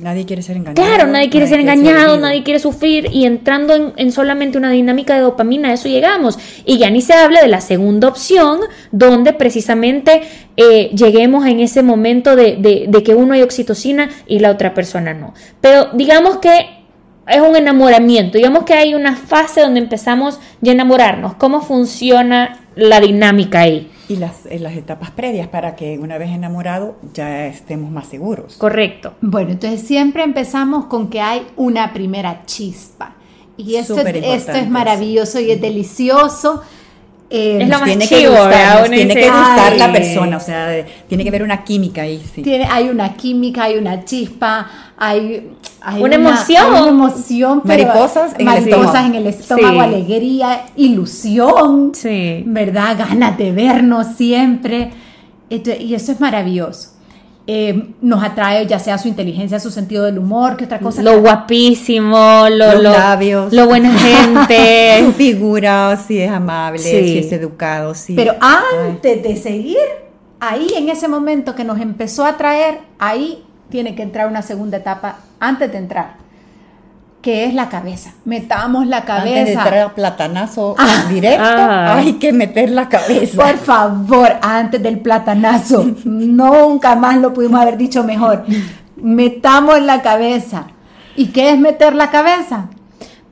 Nadie 0.00 0.24
quiere 0.24 0.42
ser 0.42 0.56
engañado. 0.56 0.80
Claro, 0.88 1.10
nadie 1.10 1.28
quiere 1.28 1.46
ser 1.48 1.58
engañado, 1.60 2.16
nadie 2.16 2.44
quiere 2.44 2.60
sufrir 2.60 3.08
y 3.12 3.24
entrando 3.26 3.74
en, 3.74 3.92
en 3.96 4.12
solamente 4.12 4.56
una 4.56 4.70
dinámica 4.70 5.14
de 5.14 5.20
dopamina, 5.20 5.70
a 5.70 5.72
eso 5.74 5.88
llegamos. 5.88 6.38
Y 6.64 6.78
ya 6.78 6.88
ni 6.90 7.02
se 7.02 7.12
habla 7.14 7.40
de 7.42 7.48
la 7.48 7.60
segunda 7.60 8.06
opción, 8.08 8.60
donde 8.92 9.32
precisamente 9.32 10.22
eh, 10.56 10.90
lleguemos 10.94 11.46
en 11.46 11.58
ese 11.60 11.82
momento 11.82 12.36
de, 12.36 12.56
de- 12.56 12.84
de 12.88 13.02
que 13.02 13.14
uno 13.16 13.34
hay 13.34 13.42
oxitocina 13.42 14.08
y 14.26 14.38
la 14.38 14.50
otra 14.50 14.72
persona 14.72 15.14
no. 15.14 15.34
Pero 15.60 15.88
digamos 15.94 16.36
que 16.38 16.81
es 17.26 17.40
un 17.40 17.56
enamoramiento, 17.56 18.38
digamos 18.38 18.64
que 18.64 18.74
hay 18.74 18.94
una 18.94 19.16
fase 19.16 19.60
donde 19.60 19.80
empezamos 19.80 20.40
ya 20.60 20.72
a 20.72 20.74
enamorarnos. 20.74 21.34
¿Cómo 21.34 21.60
funciona 21.60 22.60
la 22.74 23.00
dinámica 23.00 23.60
ahí? 23.60 23.90
Y 24.08 24.16
las, 24.16 24.44
en 24.46 24.62
las 24.62 24.74
etapas 24.74 25.10
previas 25.12 25.48
para 25.48 25.76
que 25.76 25.98
una 25.98 26.18
vez 26.18 26.30
enamorado 26.30 26.96
ya 27.14 27.46
estemos 27.46 27.90
más 27.90 28.08
seguros. 28.08 28.56
Correcto. 28.56 29.14
Bueno, 29.20 29.52
entonces 29.52 29.80
siempre 29.82 30.22
empezamos 30.22 30.86
con 30.86 31.08
que 31.08 31.20
hay 31.20 31.46
una 31.56 31.92
primera 31.92 32.42
chispa. 32.44 33.14
Y 33.56 33.76
esto, 33.76 33.96
es 34.00 34.68
maravilloso 34.68 35.38
y 35.38 35.50
es 35.52 35.60
delicioso. 35.60 36.62
eh, 37.30 37.58
Es 37.62 37.68
lo 37.68 37.78
más 37.78 37.84
tiene 37.84 38.06
tiene 38.06 39.04
dice, 39.04 39.20
que 39.20 39.30
gustar 39.30 39.76
la 39.76 39.92
persona, 39.92 40.36
o 40.36 40.40
sea, 40.40 40.84
tiene 41.08 41.22
que 41.22 41.28
haber 41.30 41.42
una 41.42 41.64
química 41.64 42.02
ahí, 42.02 42.22
sí. 42.34 42.42
tiene, 42.42 42.66
hay 42.70 42.88
una 42.90 43.14
química, 43.14 43.64
hay 43.64 43.76
una 43.78 44.04
chispa, 44.04 44.68
hay, 44.96 45.52
hay 45.80 46.02
Una 46.02 46.14
emoción. 46.14 46.64
hay 46.74 46.80
una 46.82 46.88
emoción, 46.90 47.62
pero- 47.64 47.86
Mariposas 47.88 48.32
en 48.34 48.40
el 48.40 48.46
mariposas 48.46 48.84
estómago. 48.86 49.06
en 49.06 49.14
el 49.14 49.26
estómago, 49.26 49.74
Sí. 49.74 49.80
alegría, 49.80 50.64
ilusión, 50.76 51.92
Sí. 51.94 52.42
¿verdad? 52.46 52.96
Ganas 52.98 53.36
de 53.38 53.52
vernos 53.52 54.06
siempre. 54.16 54.90
Esto- 55.50 55.72
y 55.78 55.94
eso 55.94 56.12
es 56.12 56.20
maravilloso. 56.20 56.90
Eh, 57.48 57.88
nos 58.00 58.22
atrae 58.22 58.64
ya 58.68 58.78
sea 58.78 58.96
su 58.98 59.08
inteligencia, 59.08 59.58
su 59.58 59.72
sentido 59.72 60.04
del 60.04 60.18
humor, 60.18 60.56
que 60.56 60.64
otra 60.66 60.78
cosa. 60.78 61.02
Lo 61.02 61.20
guapísimo, 61.20 62.46
lo, 62.48 62.72
Los 62.74 62.82
lo- 62.84 62.92
labios. 62.92 63.52
lo 63.52 63.66
buena 63.66 63.90
Su 63.98 64.04
gente. 64.48 65.12
figura, 65.16 65.96
si 65.96 66.20
es 66.20 66.30
amable, 66.30 66.78
Sí. 66.78 66.90
si 66.90 67.18
es 67.18 67.32
educado, 67.32 67.94
sí. 67.96 68.14
Pero 68.14 68.34
Ay. 68.40 68.90
antes 68.90 69.22
de 69.24 69.36
seguir, 69.36 69.76
ahí 70.38 70.68
en 70.76 70.88
ese 70.88 71.08
momento 71.08 71.56
que 71.56 71.64
nos 71.64 71.80
empezó 71.80 72.24
a 72.24 72.28
atraer, 72.30 72.78
ahí 73.00 73.42
tiene 73.68 73.94
que 73.94 74.02
entrar 74.02 74.26
una 74.28 74.42
segunda 74.42 74.76
etapa 74.78 75.16
antes 75.40 75.70
de 75.72 75.78
entrar, 75.78 76.14
que 77.22 77.44
es 77.46 77.54
la 77.54 77.68
cabeza. 77.68 78.12
Metamos 78.24 78.86
la 78.86 78.98
Antes 78.98 79.14
de 79.24 79.30
cabeza. 79.30 79.62
entrar 79.62 79.78
a 79.80 79.94
platanazo 79.94 80.74
Ah. 80.78 81.04
directo, 81.08 81.44
Ah. 81.46 81.96
hay 81.96 82.14
que 82.14 82.32
meter 82.32 82.70
la 82.70 82.88
cabeza. 82.88 83.36
Por 83.42 83.56
favor, 83.58 84.28
antes 84.42 84.82
del 84.82 84.98
platanazo, 85.00 85.84
nunca 86.04 86.94
más 86.96 87.16
lo 87.18 87.32
pudimos 87.32 87.60
haber 87.60 87.76
dicho 87.76 88.02
mejor. 88.04 88.44
Metamos 88.96 89.80
la 89.82 90.02
cabeza. 90.02 90.64
¿Y 91.16 91.26
qué 91.26 91.50
es 91.50 91.58
meter 91.58 91.94
la 91.94 92.10
cabeza? 92.10 92.66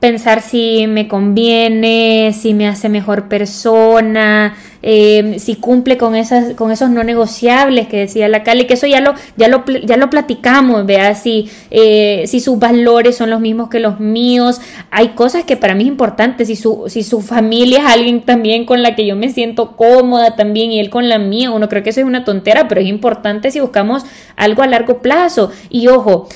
Pensar 0.01 0.41
si 0.41 0.87
me 0.87 1.07
conviene, 1.07 2.33
si 2.33 2.55
me 2.55 2.67
hace 2.67 2.89
mejor 2.89 3.27
persona, 3.27 4.55
eh, 4.81 5.35
si 5.37 5.57
cumple 5.57 5.99
con 5.99 6.15
esas, 6.15 6.55
con 6.55 6.71
esos 6.71 6.89
no 6.89 7.03
negociables 7.03 7.87
que 7.87 7.97
decía 7.97 8.27
la 8.27 8.41
Cali, 8.41 8.65
que 8.65 8.73
eso 8.73 8.87
ya 8.87 8.99
lo, 8.99 9.13
ya 9.37 9.47
lo, 9.47 9.63
ya 9.85 9.97
lo 9.97 10.09
platicamos, 10.09 10.87
vea, 10.87 11.13
si, 11.13 11.51
eh, 11.69 12.23
si 12.25 12.39
sus 12.39 12.57
valores 12.57 13.15
son 13.15 13.29
los 13.29 13.39
mismos 13.41 13.69
que 13.69 13.79
los 13.79 13.99
míos, 13.99 14.59
hay 14.89 15.09
cosas 15.09 15.43
que 15.43 15.55
para 15.55 15.75
mí 15.75 15.83
es 15.83 15.89
importante, 15.89 16.45
si 16.45 16.55
su, 16.55 16.85
si 16.87 17.03
su 17.03 17.21
familia 17.21 17.81
es 17.81 17.85
alguien 17.85 18.21
también 18.21 18.65
con 18.65 18.81
la 18.81 18.95
que 18.95 19.05
yo 19.05 19.15
me 19.15 19.29
siento 19.29 19.75
cómoda 19.77 20.35
también 20.35 20.71
y 20.71 20.79
él 20.79 20.89
con 20.89 21.09
la 21.09 21.19
mía, 21.19 21.51
uno 21.51 21.69
cree 21.69 21.83
que 21.83 21.91
eso 21.91 21.99
es 21.99 22.07
una 22.07 22.25
tontera, 22.25 22.67
pero 22.67 22.81
es 22.81 22.87
importante 22.87 23.51
si 23.51 23.59
buscamos 23.59 24.03
algo 24.35 24.63
a 24.63 24.67
largo 24.67 24.99
plazo. 24.99 25.51
Y 25.69 25.89
ojo, 25.89 26.27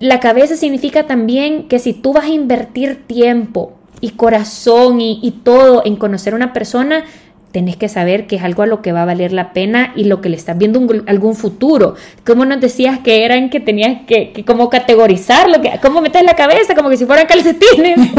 la 0.00 0.20
cabeza 0.20 0.56
significa 0.56 1.06
también 1.06 1.68
que 1.68 1.78
si 1.78 1.92
tú 1.92 2.12
vas 2.12 2.24
a 2.26 2.28
invertir 2.28 3.06
tiempo 3.06 3.72
y 4.00 4.10
corazón 4.10 5.00
y, 5.00 5.40
todo 5.42 5.82
en 5.84 5.96
conocer 5.96 6.32
a 6.32 6.36
una 6.36 6.52
persona, 6.52 7.04
tenés 7.52 7.76
que 7.76 7.88
saber 7.88 8.26
que 8.26 8.36
es 8.36 8.42
algo 8.44 8.62
a 8.62 8.66
lo 8.66 8.82
que 8.82 8.92
va 8.92 9.02
a 9.02 9.04
valer 9.06 9.32
la 9.32 9.52
pena 9.52 9.92
y 9.96 10.04
lo 10.04 10.20
que 10.20 10.28
le 10.28 10.36
estás 10.36 10.58
viendo 10.58 10.78
un- 10.80 11.04
algún 11.06 11.34
futuro. 11.34 11.94
Como 12.26 12.44
nos 12.44 12.60
decías 12.60 12.98
que 12.98 13.24
eran 13.24 13.48
que 13.48 13.58
tenías 13.60 14.02
que, 14.06 14.32
que 14.32 14.44
como 14.44 14.68
categorizarlo, 14.68 15.60
que, 15.62 15.72
cómo 15.80 16.00
metes 16.00 16.22
la 16.24 16.34
cabeza, 16.34 16.74
como 16.74 16.90
que 16.90 16.96
si 16.96 17.06
fueran 17.06 17.26
calcetines. 17.26 17.98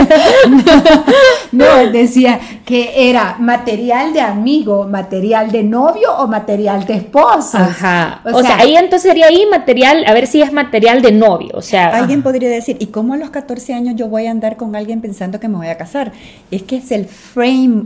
No, 1.52 1.66
decía 1.92 2.40
que 2.66 3.10
era 3.10 3.36
material 3.40 4.14
de 4.14 4.22
amigo, 4.22 4.88
material 4.88 5.52
de 5.52 5.64
novio 5.64 6.16
o 6.18 6.28
material 6.28 6.86
de 6.86 6.94
esposo. 6.96 7.58
Ajá. 7.58 8.22
O, 8.32 8.42
sea, 8.42 8.58
ahí 8.60 8.76
entonces 8.76 9.10
sería 9.10 9.28
ahí 9.28 9.46
material, 9.50 10.04
a 10.06 10.14
ver 10.14 10.28
si 10.28 10.42
es 10.42 10.52
material 10.54 11.02
de 11.02 11.12
novio. 11.12 11.52
O 11.54 11.62
sea, 11.62 11.90
Alguien 11.90 12.22
podría 12.22 12.50
decir, 12.50 12.78
¿y 12.80 12.88
cómo 12.88 13.14
a 13.14 13.18
los 13.18 13.32
14 13.32 13.74
años 13.74 13.96
yo 13.96 14.08
voy 14.08 14.28
a 14.28 14.32
andar 14.32 14.58
con 14.58 14.76
alguien 14.76 15.02
pensando 15.02 15.40
que 15.40 15.48
me 15.48 15.58
voy 15.58 15.68
a 15.68 15.78
casar? 15.78 16.12
Es 16.52 16.64
que 16.64 16.78
es 16.78 16.92
el 16.92 17.06
frame, 17.06 17.86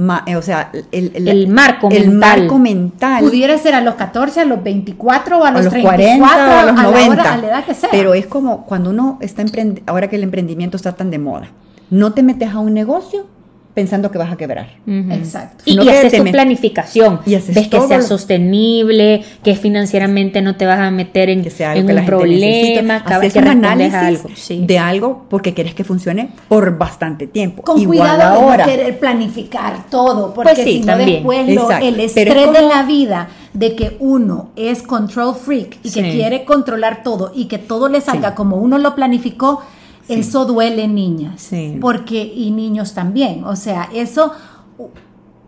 ma- 0.00 0.22
eh, 0.26 0.36
o 0.36 0.42
sea, 0.42 0.70
el, 0.92 1.12
El 1.28 1.48
marco 1.48 1.88
el 1.90 2.08
mental. 2.10 2.40
marco 2.40 2.58
mental. 2.58 3.22
pudiera 3.24 3.56
ser 3.58 3.74
a 3.74 3.80
los 3.80 3.94
14, 3.94 4.40
a 4.40 4.44
los 4.44 4.62
24 4.62 5.38
o 5.38 5.44
a 5.44 5.48
a 5.48 5.50
los, 5.52 5.64
los 5.64 5.72
34, 5.72 6.04
40 6.18 6.60
a 6.60 6.66
los 6.66 6.74
la 6.76 6.82
90. 6.82 7.10
hora- 7.12 7.32
a 7.34 7.36
la 7.36 7.46
edad 7.46 7.64
que 7.64 7.74
sea. 7.74 7.88
Pero 7.92 8.14
es 8.14 8.26
como 8.26 8.64
cuando 8.66 8.90
uno 8.90 9.18
está 9.20 9.42
emprendi- 9.42 9.82
ahora 9.86 10.08
que 10.08 10.16
el 10.16 10.22
emprendimiento 10.22 10.76
está 10.76 10.92
tan 10.92 11.10
de 11.10 11.18
moda, 11.18 11.48
no 11.90 12.12
te 12.12 12.22
metes 12.22 12.50
a 12.50 12.58
un 12.58 12.72
negocio 12.74 13.26
pensando 13.74 14.10
que 14.10 14.18
vas 14.18 14.32
a 14.32 14.36
quebrar. 14.36 14.68
Exacto. 14.86 15.62
Y, 15.64 15.70
Sino 15.72 15.82
y 15.82 15.86
que 15.86 15.92
haces 15.92 16.10
te 16.12 16.18
tu 16.18 16.24
met- 16.24 16.32
planificación. 16.32 17.20
Y 17.24 17.34
haces 17.36 17.54
Ves 17.54 17.68
que 17.68 17.80
sea 17.80 17.98
lo- 17.98 18.02
sostenible, 18.04 19.22
que 19.42 19.54
financieramente 19.54 20.42
no 20.42 20.56
te 20.56 20.66
vas 20.66 20.80
a 20.80 20.90
meter 20.90 21.30
en, 21.30 21.42
que 21.42 21.50
sea 21.50 21.70
algo 21.72 21.82
en 21.82 21.86
que 21.86 21.92
la 21.92 22.00
un 22.00 22.06
gente 22.06 22.16
problema, 22.18 23.04
que, 23.04 23.14
Haces 23.14 23.32
que 23.32 23.38
un 23.38 23.48
análisis 23.48 23.94
algo. 23.94 24.28
Sí. 24.34 24.64
de 24.66 24.78
algo 24.78 25.26
porque 25.30 25.54
quieres 25.54 25.74
que 25.74 25.84
funcione 25.84 26.30
por 26.48 26.76
bastante 26.78 27.26
tiempo. 27.26 27.62
Con 27.62 27.78
Igual 27.80 27.98
cuidado 27.98 28.18
de 28.18 28.24
ahora. 28.24 28.66
no 28.66 28.72
querer 28.72 28.98
planificar 28.98 29.86
todo, 29.90 30.34
porque 30.34 30.52
Pues 30.54 30.64
sí, 30.64 30.72
si 30.72 30.80
no 30.80 30.86
también. 30.86 31.10
después 31.10 31.48
lo- 31.54 31.62
Exacto. 31.62 31.86
el 31.86 32.00
estrés 32.00 32.52
de 32.52 32.62
la 32.62 32.82
vida 32.82 33.28
de 33.52 33.74
que 33.76 33.96
uno 34.00 34.50
es 34.56 34.82
control 34.82 35.34
freak 35.34 35.78
y 35.82 35.90
que 35.90 36.02
quiere 36.10 36.44
controlar 36.44 37.02
todo 37.02 37.32
y 37.34 37.46
que 37.46 37.58
todo 37.58 37.88
le 37.88 38.00
salga 38.00 38.30
Sí. 38.30 38.34
como 38.36 38.56
uno 38.56 38.78
lo 38.78 38.94
planificó, 38.94 39.62
eso 40.08 40.44
duele 40.44 40.88
niñas, 40.88 41.40
Sí. 41.42 41.78
porque 41.80 42.22
y 42.34 42.50
niños 42.50 42.94
también, 42.94 43.44
o 43.44 43.56
sea, 43.56 43.88
eso 43.94 44.32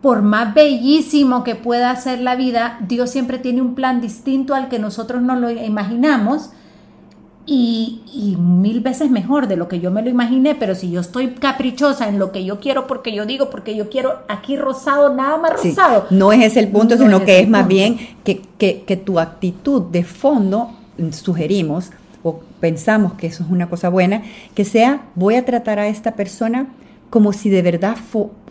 por 0.01 0.21
más 0.21 0.53
bellísimo 0.53 1.43
que 1.45 1.55
pueda 1.55 1.95
ser 1.95 2.19
la 2.19 2.35
vida, 2.35 2.77
Dios 2.87 3.09
siempre 3.09 3.37
tiene 3.39 3.61
un 3.61 3.73
plan 3.73 4.01
distinto 4.01 4.53
al 4.53 4.67
que 4.67 4.77
nosotros 4.79 5.21
nos 5.21 5.39
lo 5.39 5.49
imaginamos 5.49 6.49
y, 7.45 8.01
y 8.13 8.37
mil 8.37 8.79
veces 8.79 9.11
mejor 9.11 9.47
de 9.47 9.57
lo 9.57 9.67
que 9.67 9.79
yo 9.81 9.91
me 9.91 10.01
lo 10.01 10.09
imaginé, 10.09 10.55
pero 10.55 10.75
si 10.75 10.91
yo 10.91 11.01
estoy 11.01 11.31
caprichosa 11.31 12.07
en 12.07 12.17
lo 12.17 12.31
que 12.31 12.45
yo 12.45 12.59
quiero, 12.61 12.87
porque 12.87 13.13
yo 13.13 13.25
digo, 13.25 13.49
porque 13.49 13.75
yo 13.75 13.89
quiero 13.89 14.19
aquí 14.29 14.55
rosado, 14.55 15.13
nada 15.13 15.37
más 15.37 15.59
Sí, 15.61 15.69
rosado. 15.69 16.05
No 16.09 16.31
es 16.31 16.41
ese 16.43 16.61
el 16.61 16.69
punto, 16.69 16.95
No 16.95 17.03
sino 17.03 17.17
es 17.17 17.23
que 17.23 17.39
es 17.41 17.49
más 17.49 17.67
bien 17.67 17.97
que, 18.23 18.41
que- 18.57 18.83
que 18.83 18.95
tu 18.97 19.19
actitud 19.19 19.81
de 19.83 20.03
fondo, 20.05 20.69
sugerimos 21.11 21.91
pensamos 22.63 23.15
que 23.15 23.27
eso 23.27 23.43
es 23.43 23.49
una 23.49 23.67
cosa 23.67 23.89
buena, 23.89 24.23
que 24.55 24.63
sea 24.63 25.01
voy 25.15 25.35
a 25.35 25.43
tratar 25.43 25.79
a 25.79 25.89
esta 25.89 26.13
persona 26.13 26.67
como 27.09 27.33
si 27.33 27.49
de 27.49 27.61
verdad 27.61 27.97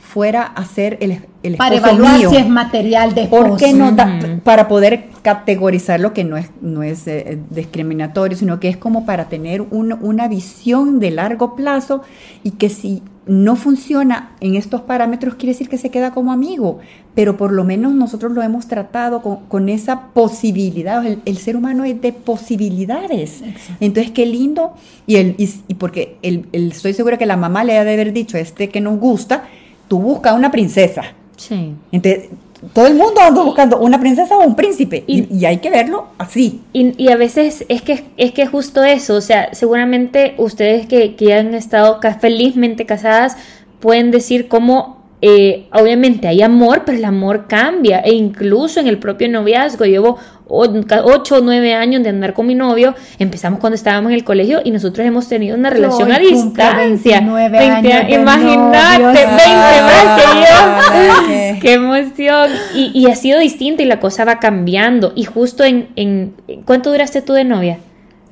fuera 0.05 0.43
a 0.43 0.65
ser 0.67 0.99
el, 1.01 1.21
el 1.43 1.57
para 1.57 1.77
esposo 1.77 1.93
evaluar 1.95 2.19
mío. 2.19 2.31
si 2.31 2.37
es 2.37 2.49
material 2.49 3.15
de 3.15 3.27
¿Por 3.29 3.57
qué 3.57 3.67
esposo. 3.71 3.77
no 3.79 3.93
da- 3.93 4.19
Ujú. 4.23 4.41
para 4.41 4.69
poder 4.69 5.09
categorizar 5.23 6.01
lo 6.01 6.13
que 6.13 6.25
no 6.25 6.37
es, 6.37 6.51
no 6.61 6.83
es 6.83 7.07
eh, 7.07 7.39
discriminatorio, 7.51 8.37
sino 8.37 8.61
que 8.61 8.69
es 8.69 8.77
como 8.77 9.07
para 9.07 9.29
tener 9.29 9.63
un- 9.63 9.97
una 10.03 10.29
visión 10.29 10.99
de 11.01 11.13
largo 11.13 11.55
plazo 11.57 12.03
y 12.43 12.51
que 12.53 12.69
si 12.69 13.03
no 13.25 13.55
funciona 13.55 14.33
en 14.41 14.57
estos 14.57 14.81
parámetros 14.81 15.37
quiere 15.37 15.53
decir 15.53 15.69
que 15.69 15.79
se 15.79 15.91
queda 15.91 16.11
como 16.11 16.33
amigo, 16.33 16.81
pero 17.15 17.37
por 17.37 17.53
lo 17.53 17.63
menos 17.63 17.95
nosotros 17.95 18.33
lo 18.33 18.43
hemos 18.43 18.67
tratado 18.67 19.23
con, 19.23 19.37
con 19.47 19.69
esa 19.69 20.09
posibilidad, 20.09 21.07
el, 21.07 21.21
el 21.25 21.39
ser 21.39 21.57
humano 21.57 21.85
es 21.85 22.01
de 22.03 22.13
posibilidades, 22.13 23.43
entonces 23.81 24.13
qué 24.13 24.27
lindo 24.27 24.75
y, 25.07 25.17
el, 25.17 25.37
y, 25.39 25.49
y 25.69 25.75
porque 25.75 26.17
el, 26.23 26.47
el- 26.53 26.73
estoy 26.73 26.93
segura 26.95 27.17
que 27.17 27.27
la 27.27 27.37
mamá 27.37 27.63
le 27.63 27.79
ha 27.79 27.85
de 27.85 27.93
haber 27.93 28.13
dicho 28.13 28.37
este 28.37 28.69
que 28.71 28.81
nos 28.81 28.99
gusta, 28.99 29.45
tú 29.93 29.99
busca 29.99 30.33
una 30.33 30.51
princesa. 30.51 31.03
Sí. 31.37 31.75
Entonces, 31.93 32.31
todo 32.73 32.87
el 32.87 32.95
mundo 32.95 33.21
anda 33.21 33.43
buscando 33.43 33.79
una 33.79 34.01
princesa 34.01 34.39
o 34.39 34.43
un 34.47 34.57
príncipe 34.57 35.05
y, 35.07 35.25
Y- 35.25 35.39
y 35.41 35.45
hay 35.45 35.59
que 35.59 35.69
verlo 35.69 36.07
así. 36.17 36.63
Y, 36.73 36.95
y 36.97 37.11
a 37.11 37.17
veces 37.17 37.67
es 37.69 37.83
que 37.83 38.05
es 38.17 38.33
que 38.33 38.47
justo 38.47 38.83
eso, 38.85 39.17
o 39.17 39.21
sea, 39.21 39.53
seguramente 39.53 40.35
ustedes 40.39 40.87
que, 40.87 41.15
que 41.15 41.35
han 41.35 41.53
estado 41.55 42.01
felizmente 42.21 42.87
casadas 42.87 43.37
pueden 43.81 44.11
decir 44.11 44.49
cómo 44.49 45.02
eh, 45.25 45.67
obviamente 45.73 46.27
hay 46.29 46.43
amor, 46.43 46.83
pero 46.85 46.99
el 46.99 47.05
amor 47.05 47.47
cambia 47.47 48.01
e 48.01 48.13
incluso 48.13 48.81
en 48.81 48.89
el 48.89 48.99
propio 48.99 49.29
noviazgo 49.29 49.85
llevo 49.85 50.19
8 50.49 51.37
o 51.37 51.41
9 51.41 51.75
años 51.75 52.03
de 52.03 52.09
andar 52.11 52.35
con 52.35 52.47
mi 52.47 52.55
novio, 52.55 52.95
empezamos 53.19 53.59
cuando 53.61 53.77
estábamos 53.77 54.11
en 54.11 54.17
el 54.17 54.25
colegio 54.25 54.61
y 54.65 54.71
nosotros 54.71 55.07
hemos 55.07 55.29
tenido 55.29 55.57
una 55.57 55.71
relación 55.71 56.09
Hoy 56.11 56.15
a 56.17 56.19
distancia. 56.19 57.21
29 57.21 57.59
20 57.59 57.93
años 57.93 58.19
imagínate, 58.21 59.03
novios. 59.03 59.13
20 59.15 59.43
más 59.47 60.21
que 60.21 60.41
yo. 60.41 60.57
Ah, 60.59 61.23
qué- 61.29 61.59
Qué 61.63 61.73
emoción. 61.75 62.51
Y, 62.75 62.91
y 62.93 63.07
ha 63.11 63.15
sido 63.17 63.39
distinto 63.39 63.83
y 63.83 63.87
la 63.87 64.01
cosa 64.01 64.25
va 64.25 64.41
cambiando. 64.41 65.13
Y 65.15 65.25
justo 65.25 65.63
en, 65.65 65.89
en 65.97 66.35
¿cuánto 66.67 66.91
duraste 66.91 67.23
tú 67.23 67.33
de 67.35 67.45
novia? 67.45 67.79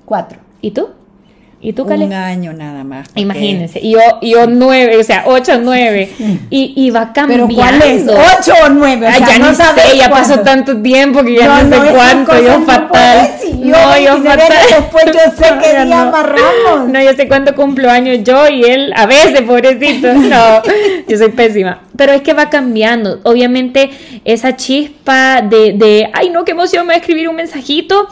Cuatro. 0.05 0.41
¿Y 0.61 0.73
tú? 0.73 0.89
¿Y 1.62 1.75
tú, 1.75 1.83
un 1.83 1.88
Cale? 1.90 2.14
año 2.14 2.55
nada 2.55 2.85
más. 2.85 3.09
porque- 3.09 3.21
Imagínense. 3.21 3.81
Y 3.81 3.90
yo, 3.93 4.00
yo 4.23 4.47
nueve, 4.47 4.97
o 4.97 5.05
sea, 5.05 5.25
ocho, 5.26 5.59
nueve. 5.61 6.11
Y, 6.50 6.73
y 6.75 6.90
va 6.90 7.12
cambiando. 7.12 7.47
Pero 7.49 7.61
¿cuál 7.61 7.83
es? 7.83 8.02
¿Ocho 8.09 8.52
o 8.64 8.69
nueve? 8.71 9.07
O 9.07 9.09
Ay, 9.11 9.21
ya 9.21 9.38
no, 9.38 9.55
sé, 9.55 9.62
ya 9.97 10.09
pasó 10.11 10.40
tanto 10.40 10.81
tiempo 10.81 11.23
que 11.23 11.37
ya 11.37 11.62
no, 11.62 11.69
sé 11.71 11.76
esas 11.76 11.90
cuánto, 11.95 12.43
yo 12.43 12.59
no 12.59 12.64
fatal. 12.67 13.31
yo 13.43 13.67
no, 13.67 13.99
yo 13.99 14.12
29 14.14 14.23
fatal. 14.43 14.57
después 14.71 15.05
yo 15.07 15.12
sé 15.37 15.52
qué 15.62 15.69
día 15.71 15.85
no. 15.85 15.97
amarramos. 16.09 16.88
No, 16.88 17.00
yo 17.02 17.12
sé 17.12 17.29
cuánto 17.29 17.55
cumplo 17.55 17.90
años 17.90 18.19
yo 18.25 18.49
y 18.49 18.64
él 18.64 18.93
a 18.97 19.05
veces, 19.07 19.43
pobrecito. 19.43 20.09
No, 20.14 20.62
yo 21.07 21.19
soy 21.19 21.29
pésima. 21.31 21.83
Pero 21.97 22.12
es 22.12 22.23
que 22.23 22.33
va 22.33 22.49
cambiando. 22.49 23.21
Obviamente, 23.25 23.90
esa 24.25 24.57
chispa 24.57 25.43
de, 25.43 25.75
de 25.75 26.09
ay, 26.14 26.31
no, 26.31 26.45
qué 26.45 26.52
emoción, 26.52 26.87
me 26.87 26.93
va 26.93 26.97
a 26.97 27.00
escribir 27.00 27.29
un 27.29 27.37
mensajito. 27.37 28.09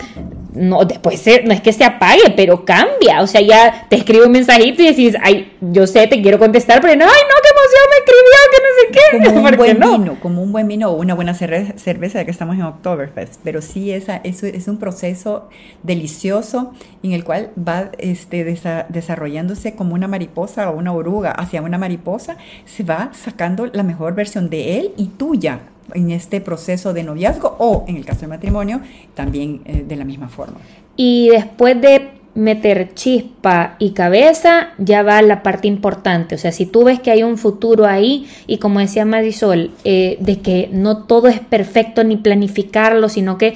No, 0.58 0.84
después 0.84 1.24
no 1.44 1.52
es 1.52 1.60
que 1.60 1.72
se 1.72 1.84
apague, 1.84 2.34
pero 2.36 2.64
cambia. 2.64 3.22
O 3.22 3.26
sea, 3.26 3.40
ya 3.40 3.86
te 3.88 3.96
escribe 3.96 4.26
un 4.26 4.32
mensajito 4.32 4.82
y 4.82 4.86
decís, 4.86 5.14
ay, 5.22 5.56
yo 5.60 5.86
sé, 5.86 6.06
te 6.06 6.20
quiero 6.20 6.38
contestar, 6.38 6.80
pero 6.80 6.94
no, 6.96 7.04
ay, 7.04 7.10
no, 7.10 7.34
qué 7.42 7.50
emoción 7.54 7.82
me 7.90 7.98
escribió, 8.04 8.38
que 8.52 8.58
no 8.62 8.70
sé 8.78 8.84
qué. 8.92 9.30
Como 9.30 9.48
un 9.48 9.56
buen 9.56 9.80
vino, 9.80 10.20
como 10.20 10.42
un 10.42 10.52
buen 10.52 10.68
vino 10.68 10.90
o 10.90 10.96
una 10.96 11.14
buena 11.14 11.34
cerveza, 11.34 12.18
ya 12.18 12.24
que 12.24 12.30
estamos 12.30 12.56
en 12.56 12.62
Oktoberfest. 12.62 13.40
Pero 13.44 13.62
sí, 13.62 13.92
esa, 13.92 14.16
eso 14.24 14.46
es 14.46 14.68
un 14.68 14.78
proceso 14.78 15.48
delicioso 15.82 16.72
en 17.02 17.12
el 17.12 17.24
cual 17.24 17.50
va 17.56 17.90
este, 17.98 18.44
desarrollándose 18.44 19.74
como 19.74 19.94
una 19.94 20.08
mariposa 20.08 20.70
o 20.70 20.76
una 20.76 20.92
oruga 20.92 21.30
hacia 21.30 21.62
una 21.62 21.78
mariposa, 21.78 22.36
se 22.64 22.82
va 22.82 23.10
sacando 23.12 23.66
la 23.66 23.82
mejor 23.82 24.14
versión 24.14 24.50
de 24.50 24.78
él 24.78 24.92
y 24.96 25.06
tuya 25.08 25.60
en 25.94 26.10
este 26.10 26.40
proceso 26.40 26.92
de 26.92 27.02
noviazgo 27.02 27.56
o 27.58 27.84
en 27.88 27.96
el 27.96 28.04
caso 28.04 28.22
de 28.22 28.28
matrimonio 28.28 28.80
también 29.14 29.62
eh, 29.64 29.84
de 29.86 29.96
la 29.96 30.04
misma 30.04 30.28
forma. 30.28 30.58
Y 30.96 31.28
después 31.30 31.80
de 31.80 32.18
meter 32.34 32.94
chispa 32.94 33.74
y 33.78 33.90
cabeza, 33.90 34.68
ya 34.78 35.02
va 35.02 35.20
la 35.22 35.42
parte 35.42 35.66
importante. 35.66 36.36
O 36.36 36.38
sea, 36.38 36.52
si 36.52 36.66
tú 36.66 36.84
ves 36.84 37.00
que 37.00 37.10
hay 37.10 37.24
un 37.24 37.36
futuro 37.36 37.84
ahí 37.84 38.28
y 38.46 38.58
como 38.58 38.78
decía 38.78 39.04
Marisol, 39.04 39.72
eh, 39.84 40.18
de 40.20 40.40
que 40.40 40.68
no 40.72 41.04
todo 41.04 41.28
es 41.28 41.40
perfecto 41.40 42.04
ni 42.04 42.16
planificarlo, 42.16 43.08
sino 43.08 43.38
que 43.38 43.54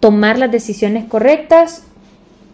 tomar 0.00 0.38
las 0.38 0.50
decisiones 0.50 1.04
correctas. 1.04 1.84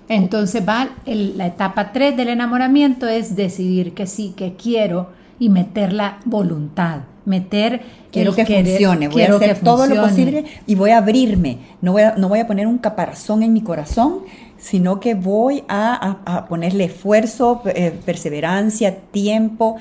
Entonces 0.08 0.68
va 0.68 0.90
la 1.06 1.46
etapa 1.46 1.92
3 1.92 2.16
del 2.16 2.28
enamoramiento 2.28 3.08
es 3.08 3.37
decidir 3.37 3.94
que 3.94 4.06
sí, 4.06 4.34
que 4.37 4.54
quiero 4.54 5.08
y 5.40 5.49
meter 5.49 5.92
la 5.92 6.20
voluntad 6.25 7.00
meter 7.25 7.80
quiero 8.11 8.35
que 8.35 8.44
funcione, 8.44 9.09
voy 9.09 9.23
a 9.23 9.35
hacer 9.35 9.61
todo 9.61 9.87
lo 9.87 10.02
posible 10.02 10.44
y 10.66 10.75
voy 10.75 10.90
a 10.90 10.99
abrirme, 10.99 11.59
no 11.80 11.92
voy 11.92 12.02
a, 12.02 12.16
no 12.16 12.28
voy 12.28 12.40
a 12.40 12.47
poner 12.47 12.66
un 12.66 12.78
caparazón 12.78 13.42
en 13.42 13.52
mi 13.52 13.62
corazón, 13.62 14.20
sino 14.59 15.00
que 15.00 15.14
voy 15.14 15.64
a, 15.68 16.44
ponerle 16.49 16.85
esfuerzo, 16.85 17.62
eh, 17.66 17.99
perseverancia, 18.04 18.99
tiempo. 19.11 19.76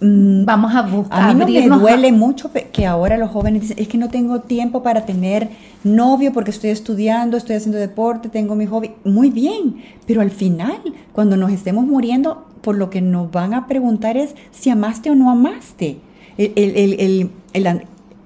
Mm, 0.00 0.44
Vamos 0.44 0.74
a 0.74 0.82
buscar. 0.82 1.22
A 1.22 1.34
mí 1.34 1.40
no 1.40 1.46
me 1.46 1.80
duele 1.80 2.12
mucho 2.12 2.50
que 2.72 2.86
ahora 2.86 3.16
los 3.16 3.30
jóvenes 3.30 3.62
dicen, 3.62 3.78
es 3.80 3.88
que 3.88 3.98
no 3.98 4.08
tengo 4.08 4.40
tiempo 4.40 4.82
para 4.82 5.04
tener 5.04 5.48
novio 5.82 6.32
porque 6.32 6.50
estoy 6.52 6.70
estudiando, 6.70 7.36
estoy 7.36 7.56
haciendo 7.56 7.78
deporte, 7.78 8.28
tengo 8.28 8.54
mi 8.54 8.66
hobby. 8.66 8.92
Muy 9.04 9.30
bien, 9.30 9.82
pero 10.06 10.20
al 10.20 10.30
final, 10.30 10.80
cuando 11.12 11.36
nos 11.36 11.50
estemos 11.50 11.84
muriendo, 11.84 12.46
por 12.60 12.76
lo 12.76 12.90
que 12.90 13.00
nos 13.00 13.30
van 13.30 13.54
a 13.54 13.66
preguntar 13.66 14.16
es 14.16 14.34
si 14.50 14.70
amaste 14.70 15.10
o 15.10 15.14
no 15.14 15.30
amaste 15.30 15.98
el, 16.36 17.30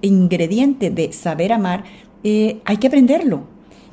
ingrediente 0.03 0.91
de 0.91 1.13
saber 1.13 1.53
amar, 1.53 1.85
eh, 2.23 2.61
hay 2.65 2.77
que 2.77 2.89
aprenderlo. 2.89 3.45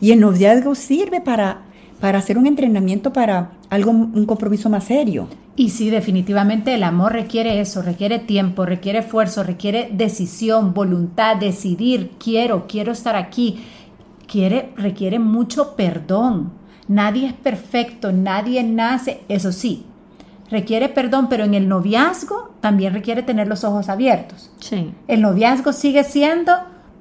Y 0.01 0.12
el 0.12 0.19
noviazgo 0.19 0.75
sirve 0.75 1.21
para, 1.21 1.62
para 2.00 2.19
hacer 2.19 2.38
un 2.38 2.48
entrenamiento 2.48 3.13
para 3.13 3.51
algo, 3.69 3.91
un 3.91 4.25
compromiso 4.25 4.69
más 4.69 4.86
serio. 4.86 5.27
Y 5.55 5.69
sí, 5.69 5.89
definitivamente 5.89 6.74
el 6.74 6.83
amor 6.83 7.13
requiere 7.13 7.60
eso, 7.60 7.81
requiere 7.81 8.19
tiempo, 8.19 8.65
requiere 8.65 9.00
esfuerzo, 9.00 9.43
requiere 9.43 9.89
decisión, 9.91 10.74
voluntad, 10.74 11.38
decidir, 11.38 12.12
quiero, 12.17 12.67
quiero 12.67 12.91
estar 12.91 13.15
aquí. 13.15 13.63
Quiere, 14.27 14.69
requiere 14.77 15.19
mucho 15.19 15.75
perdón. 15.75 16.51
Nadie 16.88 17.27
es 17.27 17.33
perfecto, 17.33 18.12
nadie 18.12 18.63
nace, 18.63 19.21
eso 19.29 19.51
sí, 19.51 19.86
requiere 20.51 20.89
perdón, 20.89 21.27
pero 21.29 21.46
en 21.46 21.55
el 21.55 21.67
noviazgo 21.67 22.53
también 22.60 22.93
requiere 22.93 23.24
tener 23.24 23.48
los 23.48 23.63
ojos 23.63 23.89
abiertos. 23.89 24.51
Sí. 24.60 24.93
El 25.08 25.22
noviazgo 25.22 25.74
sigue 25.74 26.03
siendo 26.03 26.53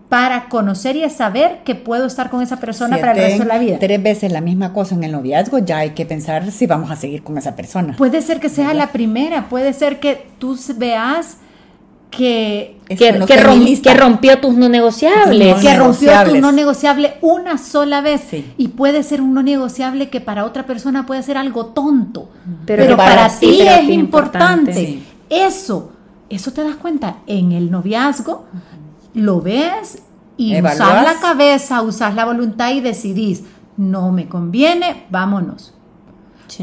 para 0.09 0.49
conocer 0.49 0.97
y 0.97 1.09
saber 1.09 1.61
que 1.64 1.76
puedo 1.76 2.07
estar 2.07 2.30
con 2.30 2.42
esa 2.42 2.59
persona 2.59 2.99
para 2.99 3.12
el 3.12 3.19
resto 3.19 3.45
de 3.45 3.49
la 3.49 3.59
vida. 3.59 3.78
Tres 3.78 4.02
veces 4.02 4.33
la 4.33 4.40
misma 4.40 4.73
cosa 4.73 4.97
en 4.97 5.04
el 5.04 5.12
noviazgo, 5.12 5.59
ya 5.59 5.78
hay 5.78 5.90
que 5.90 6.04
pensar 6.04 6.50
si 6.50 6.66
vamos 6.66 6.90
a 6.90 6.97
seguir 6.97 7.23
con 7.23 7.38
esa 7.38 7.54
persona. 7.54 7.95
Puede 7.97 8.21
ser 8.21 8.40
que 8.40 8.49
sea 8.49 8.75
la 8.75 8.88
primera, 8.88 9.49
puede 9.49 9.73
ser 9.73 10.00
que 10.00 10.26
tú 10.38 10.59
veas 10.76 11.37
que, 12.11 12.76
que, 12.88 13.95
rompió 13.95 14.40
tus 14.40 14.55
no 14.55 14.69
negociables. 14.69 15.61
que 15.61 15.76
rompió 15.76 16.12
tu 16.25 16.37
no 16.37 16.52
negociable 16.52 17.15
una 17.21 17.56
sola 17.56 18.00
vez. 18.00 18.23
Y 18.56 18.69
puede 18.69 19.02
ser 19.02 19.21
un 19.21 19.34
no 19.34 19.43
negociable 19.43 20.11
que 20.11 20.21
para 20.21 20.45
otra 20.45 20.67
persona 20.67 21.06
puede 21.06 21.23
ser 21.23 21.39
algo 21.39 21.67
tonto. 21.67 22.28
Pero, 22.67 22.97
para, 22.97 23.28
ti 23.28 23.63
es 23.63 23.89
importante. 23.89 25.02
Eso, 25.28 25.93
eso 26.28 26.52
te 26.52 26.65
das 26.65 26.76
cuenta 26.76 27.19
en 27.26 27.52
el 27.52 27.71
noviazgo, 27.71 28.47
lo 29.15 29.41
ves 29.41 30.02
y 30.37 30.61
usas 30.61 30.78
la 30.78 31.15
cabeza, 31.21 31.82
usas 31.82 32.15
la 32.15 32.25
voluntad 32.25 32.73
y 32.73 32.80
decidís, 32.80 33.45
no 33.76 34.11
me 34.11 34.28
conviene, 34.28 35.06
vámonos. 35.11 35.75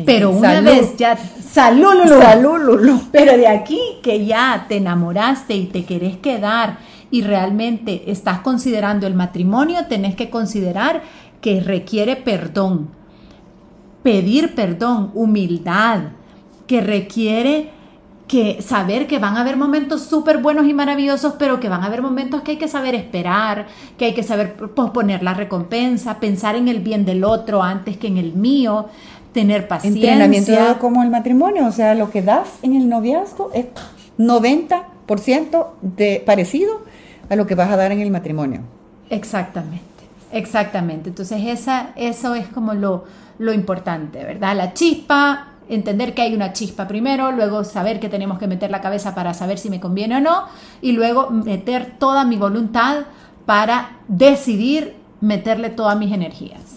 Pero 0.05 0.31
una 0.31 0.61
vez 0.61 0.95
ya, 0.97 1.17
salud, 1.17 3.01
Pero 3.11 3.37
de 3.37 3.47
aquí 3.47 3.79
que 4.03 4.25
ya 4.25 4.65
te 4.67 4.77
enamoraste 4.77 5.55
y 5.55 5.65
te 5.65 5.85
querés 5.85 6.17
quedar 6.17 6.79
y 7.09 7.21
realmente 7.21 8.11
estás 8.11 8.39
considerando 8.39 9.07
el 9.07 9.13
matrimonio, 9.13 9.85
tenés 9.87 10.15
que 10.15 10.29
considerar 10.29 11.03
que 11.41 11.61
requiere 11.61 12.15
perdón. 12.15 12.89
Pedir 14.03 14.55
perdón, 14.55 15.11
humildad, 15.13 15.99
que 16.65 16.81
requiere 16.81 17.71
que 18.27 18.61
saber 18.61 19.07
que 19.07 19.19
van 19.19 19.37
a 19.37 19.41
haber 19.41 19.55
momentos 19.55 20.01
súper 20.03 20.39
buenos 20.39 20.67
y 20.67 20.73
maravillosos, 20.73 21.35
pero 21.39 21.61
que 21.61 21.69
van 21.69 21.83
a 21.83 21.85
haber 21.85 22.01
momentos 22.01 22.41
que 22.41 22.51
hay 22.51 22.57
que 22.57 22.67
saber 22.67 22.93
esperar, 22.93 23.67
que 23.97 24.05
hay 24.05 24.13
que 24.13 24.23
saber 24.23 24.55
posponer 24.55 25.23
la 25.23 25.33
recompensa, 25.33 26.19
pensar 26.19 26.55
en 26.55 26.67
el 26.67 26.81
bien 26.81 27.05
del 27.05 27.23
otro 27.23 27.63
antes 27.63 27.95
que 27.95 28.07
en 28.07 28.17
el 28.17 28.33
mío, 28.33 28.87
tener 29.37 29.67
paciencia. 29.67 30.13
Entrenamiento 30.13 30.79
como 30.79 31.03
el 31.03 31.11
matrimonio, 31.11 31.67
o 31.67 31.71
sea, 31.71 31.93
lo 31.93 32.09
que 32.09 32.23
das 32.23 32.57
en 32.63 32.75
el 32.75 32.89
noviazgo 32.89 33.51
es 33.53 33.67
90% 34.17 35.67
de 35.83 36.23
parecido 36.25 36.81
a 37.29 37.35
lo 37.35 37.45
que 37.45 37.53
vas 37.53 37.69
a 37.69 37.77
dar 37.77 37.91
en 37.91 37.99
el 37.99 38.09
matrimonio. 38.09 38.61
Exactamente, 39.11 40.05
exactamente. 40.31 41.09
Entonces 41.09 41.39
esa, 41.45 41.91
eso 41.95 42.33
es 42.33 42.47
como 42.47 42.73
lo, 42.73 43.03
lo 43.37 43.53
importante, 43.53 44.23
¿verdad? 44.23 44.57
La 44.57 44.73
chispa, 44.73 45.49
entender 45.69 46.15
que 46.15 46.23
hay 46.23 46.33
una 46.33 46.51
chispa 46.51 46.87
primero, 46.87 47.31
luego 47.31 47.63
saber 47.63 47.99
que 47.99 48.09
tenemos 48.09 48.39
que 48.39 48.47
meter 48.47 48.71
la 48.71 48.81
cabeza 48.81 49.13
para 49.13 49.35
saber 49.35 49.59
si 49.59 49.69
me 49.69 49.79
conviene 49.79 50.17
o 50.17 50.19
no, 50.19 50.45
y 50.81 50.93
luego 50.93 51.29
meter 51.29 51.93
toda 51.99 52.25
mi 52.25 52.37
voluntad 52.37 53.05
para 53.45 53.97
decidir 54.07 54.95
meterle 55.21 55.69
todas 55.69 55.95
mis 55.95 56.11
energías. 56.11 56.76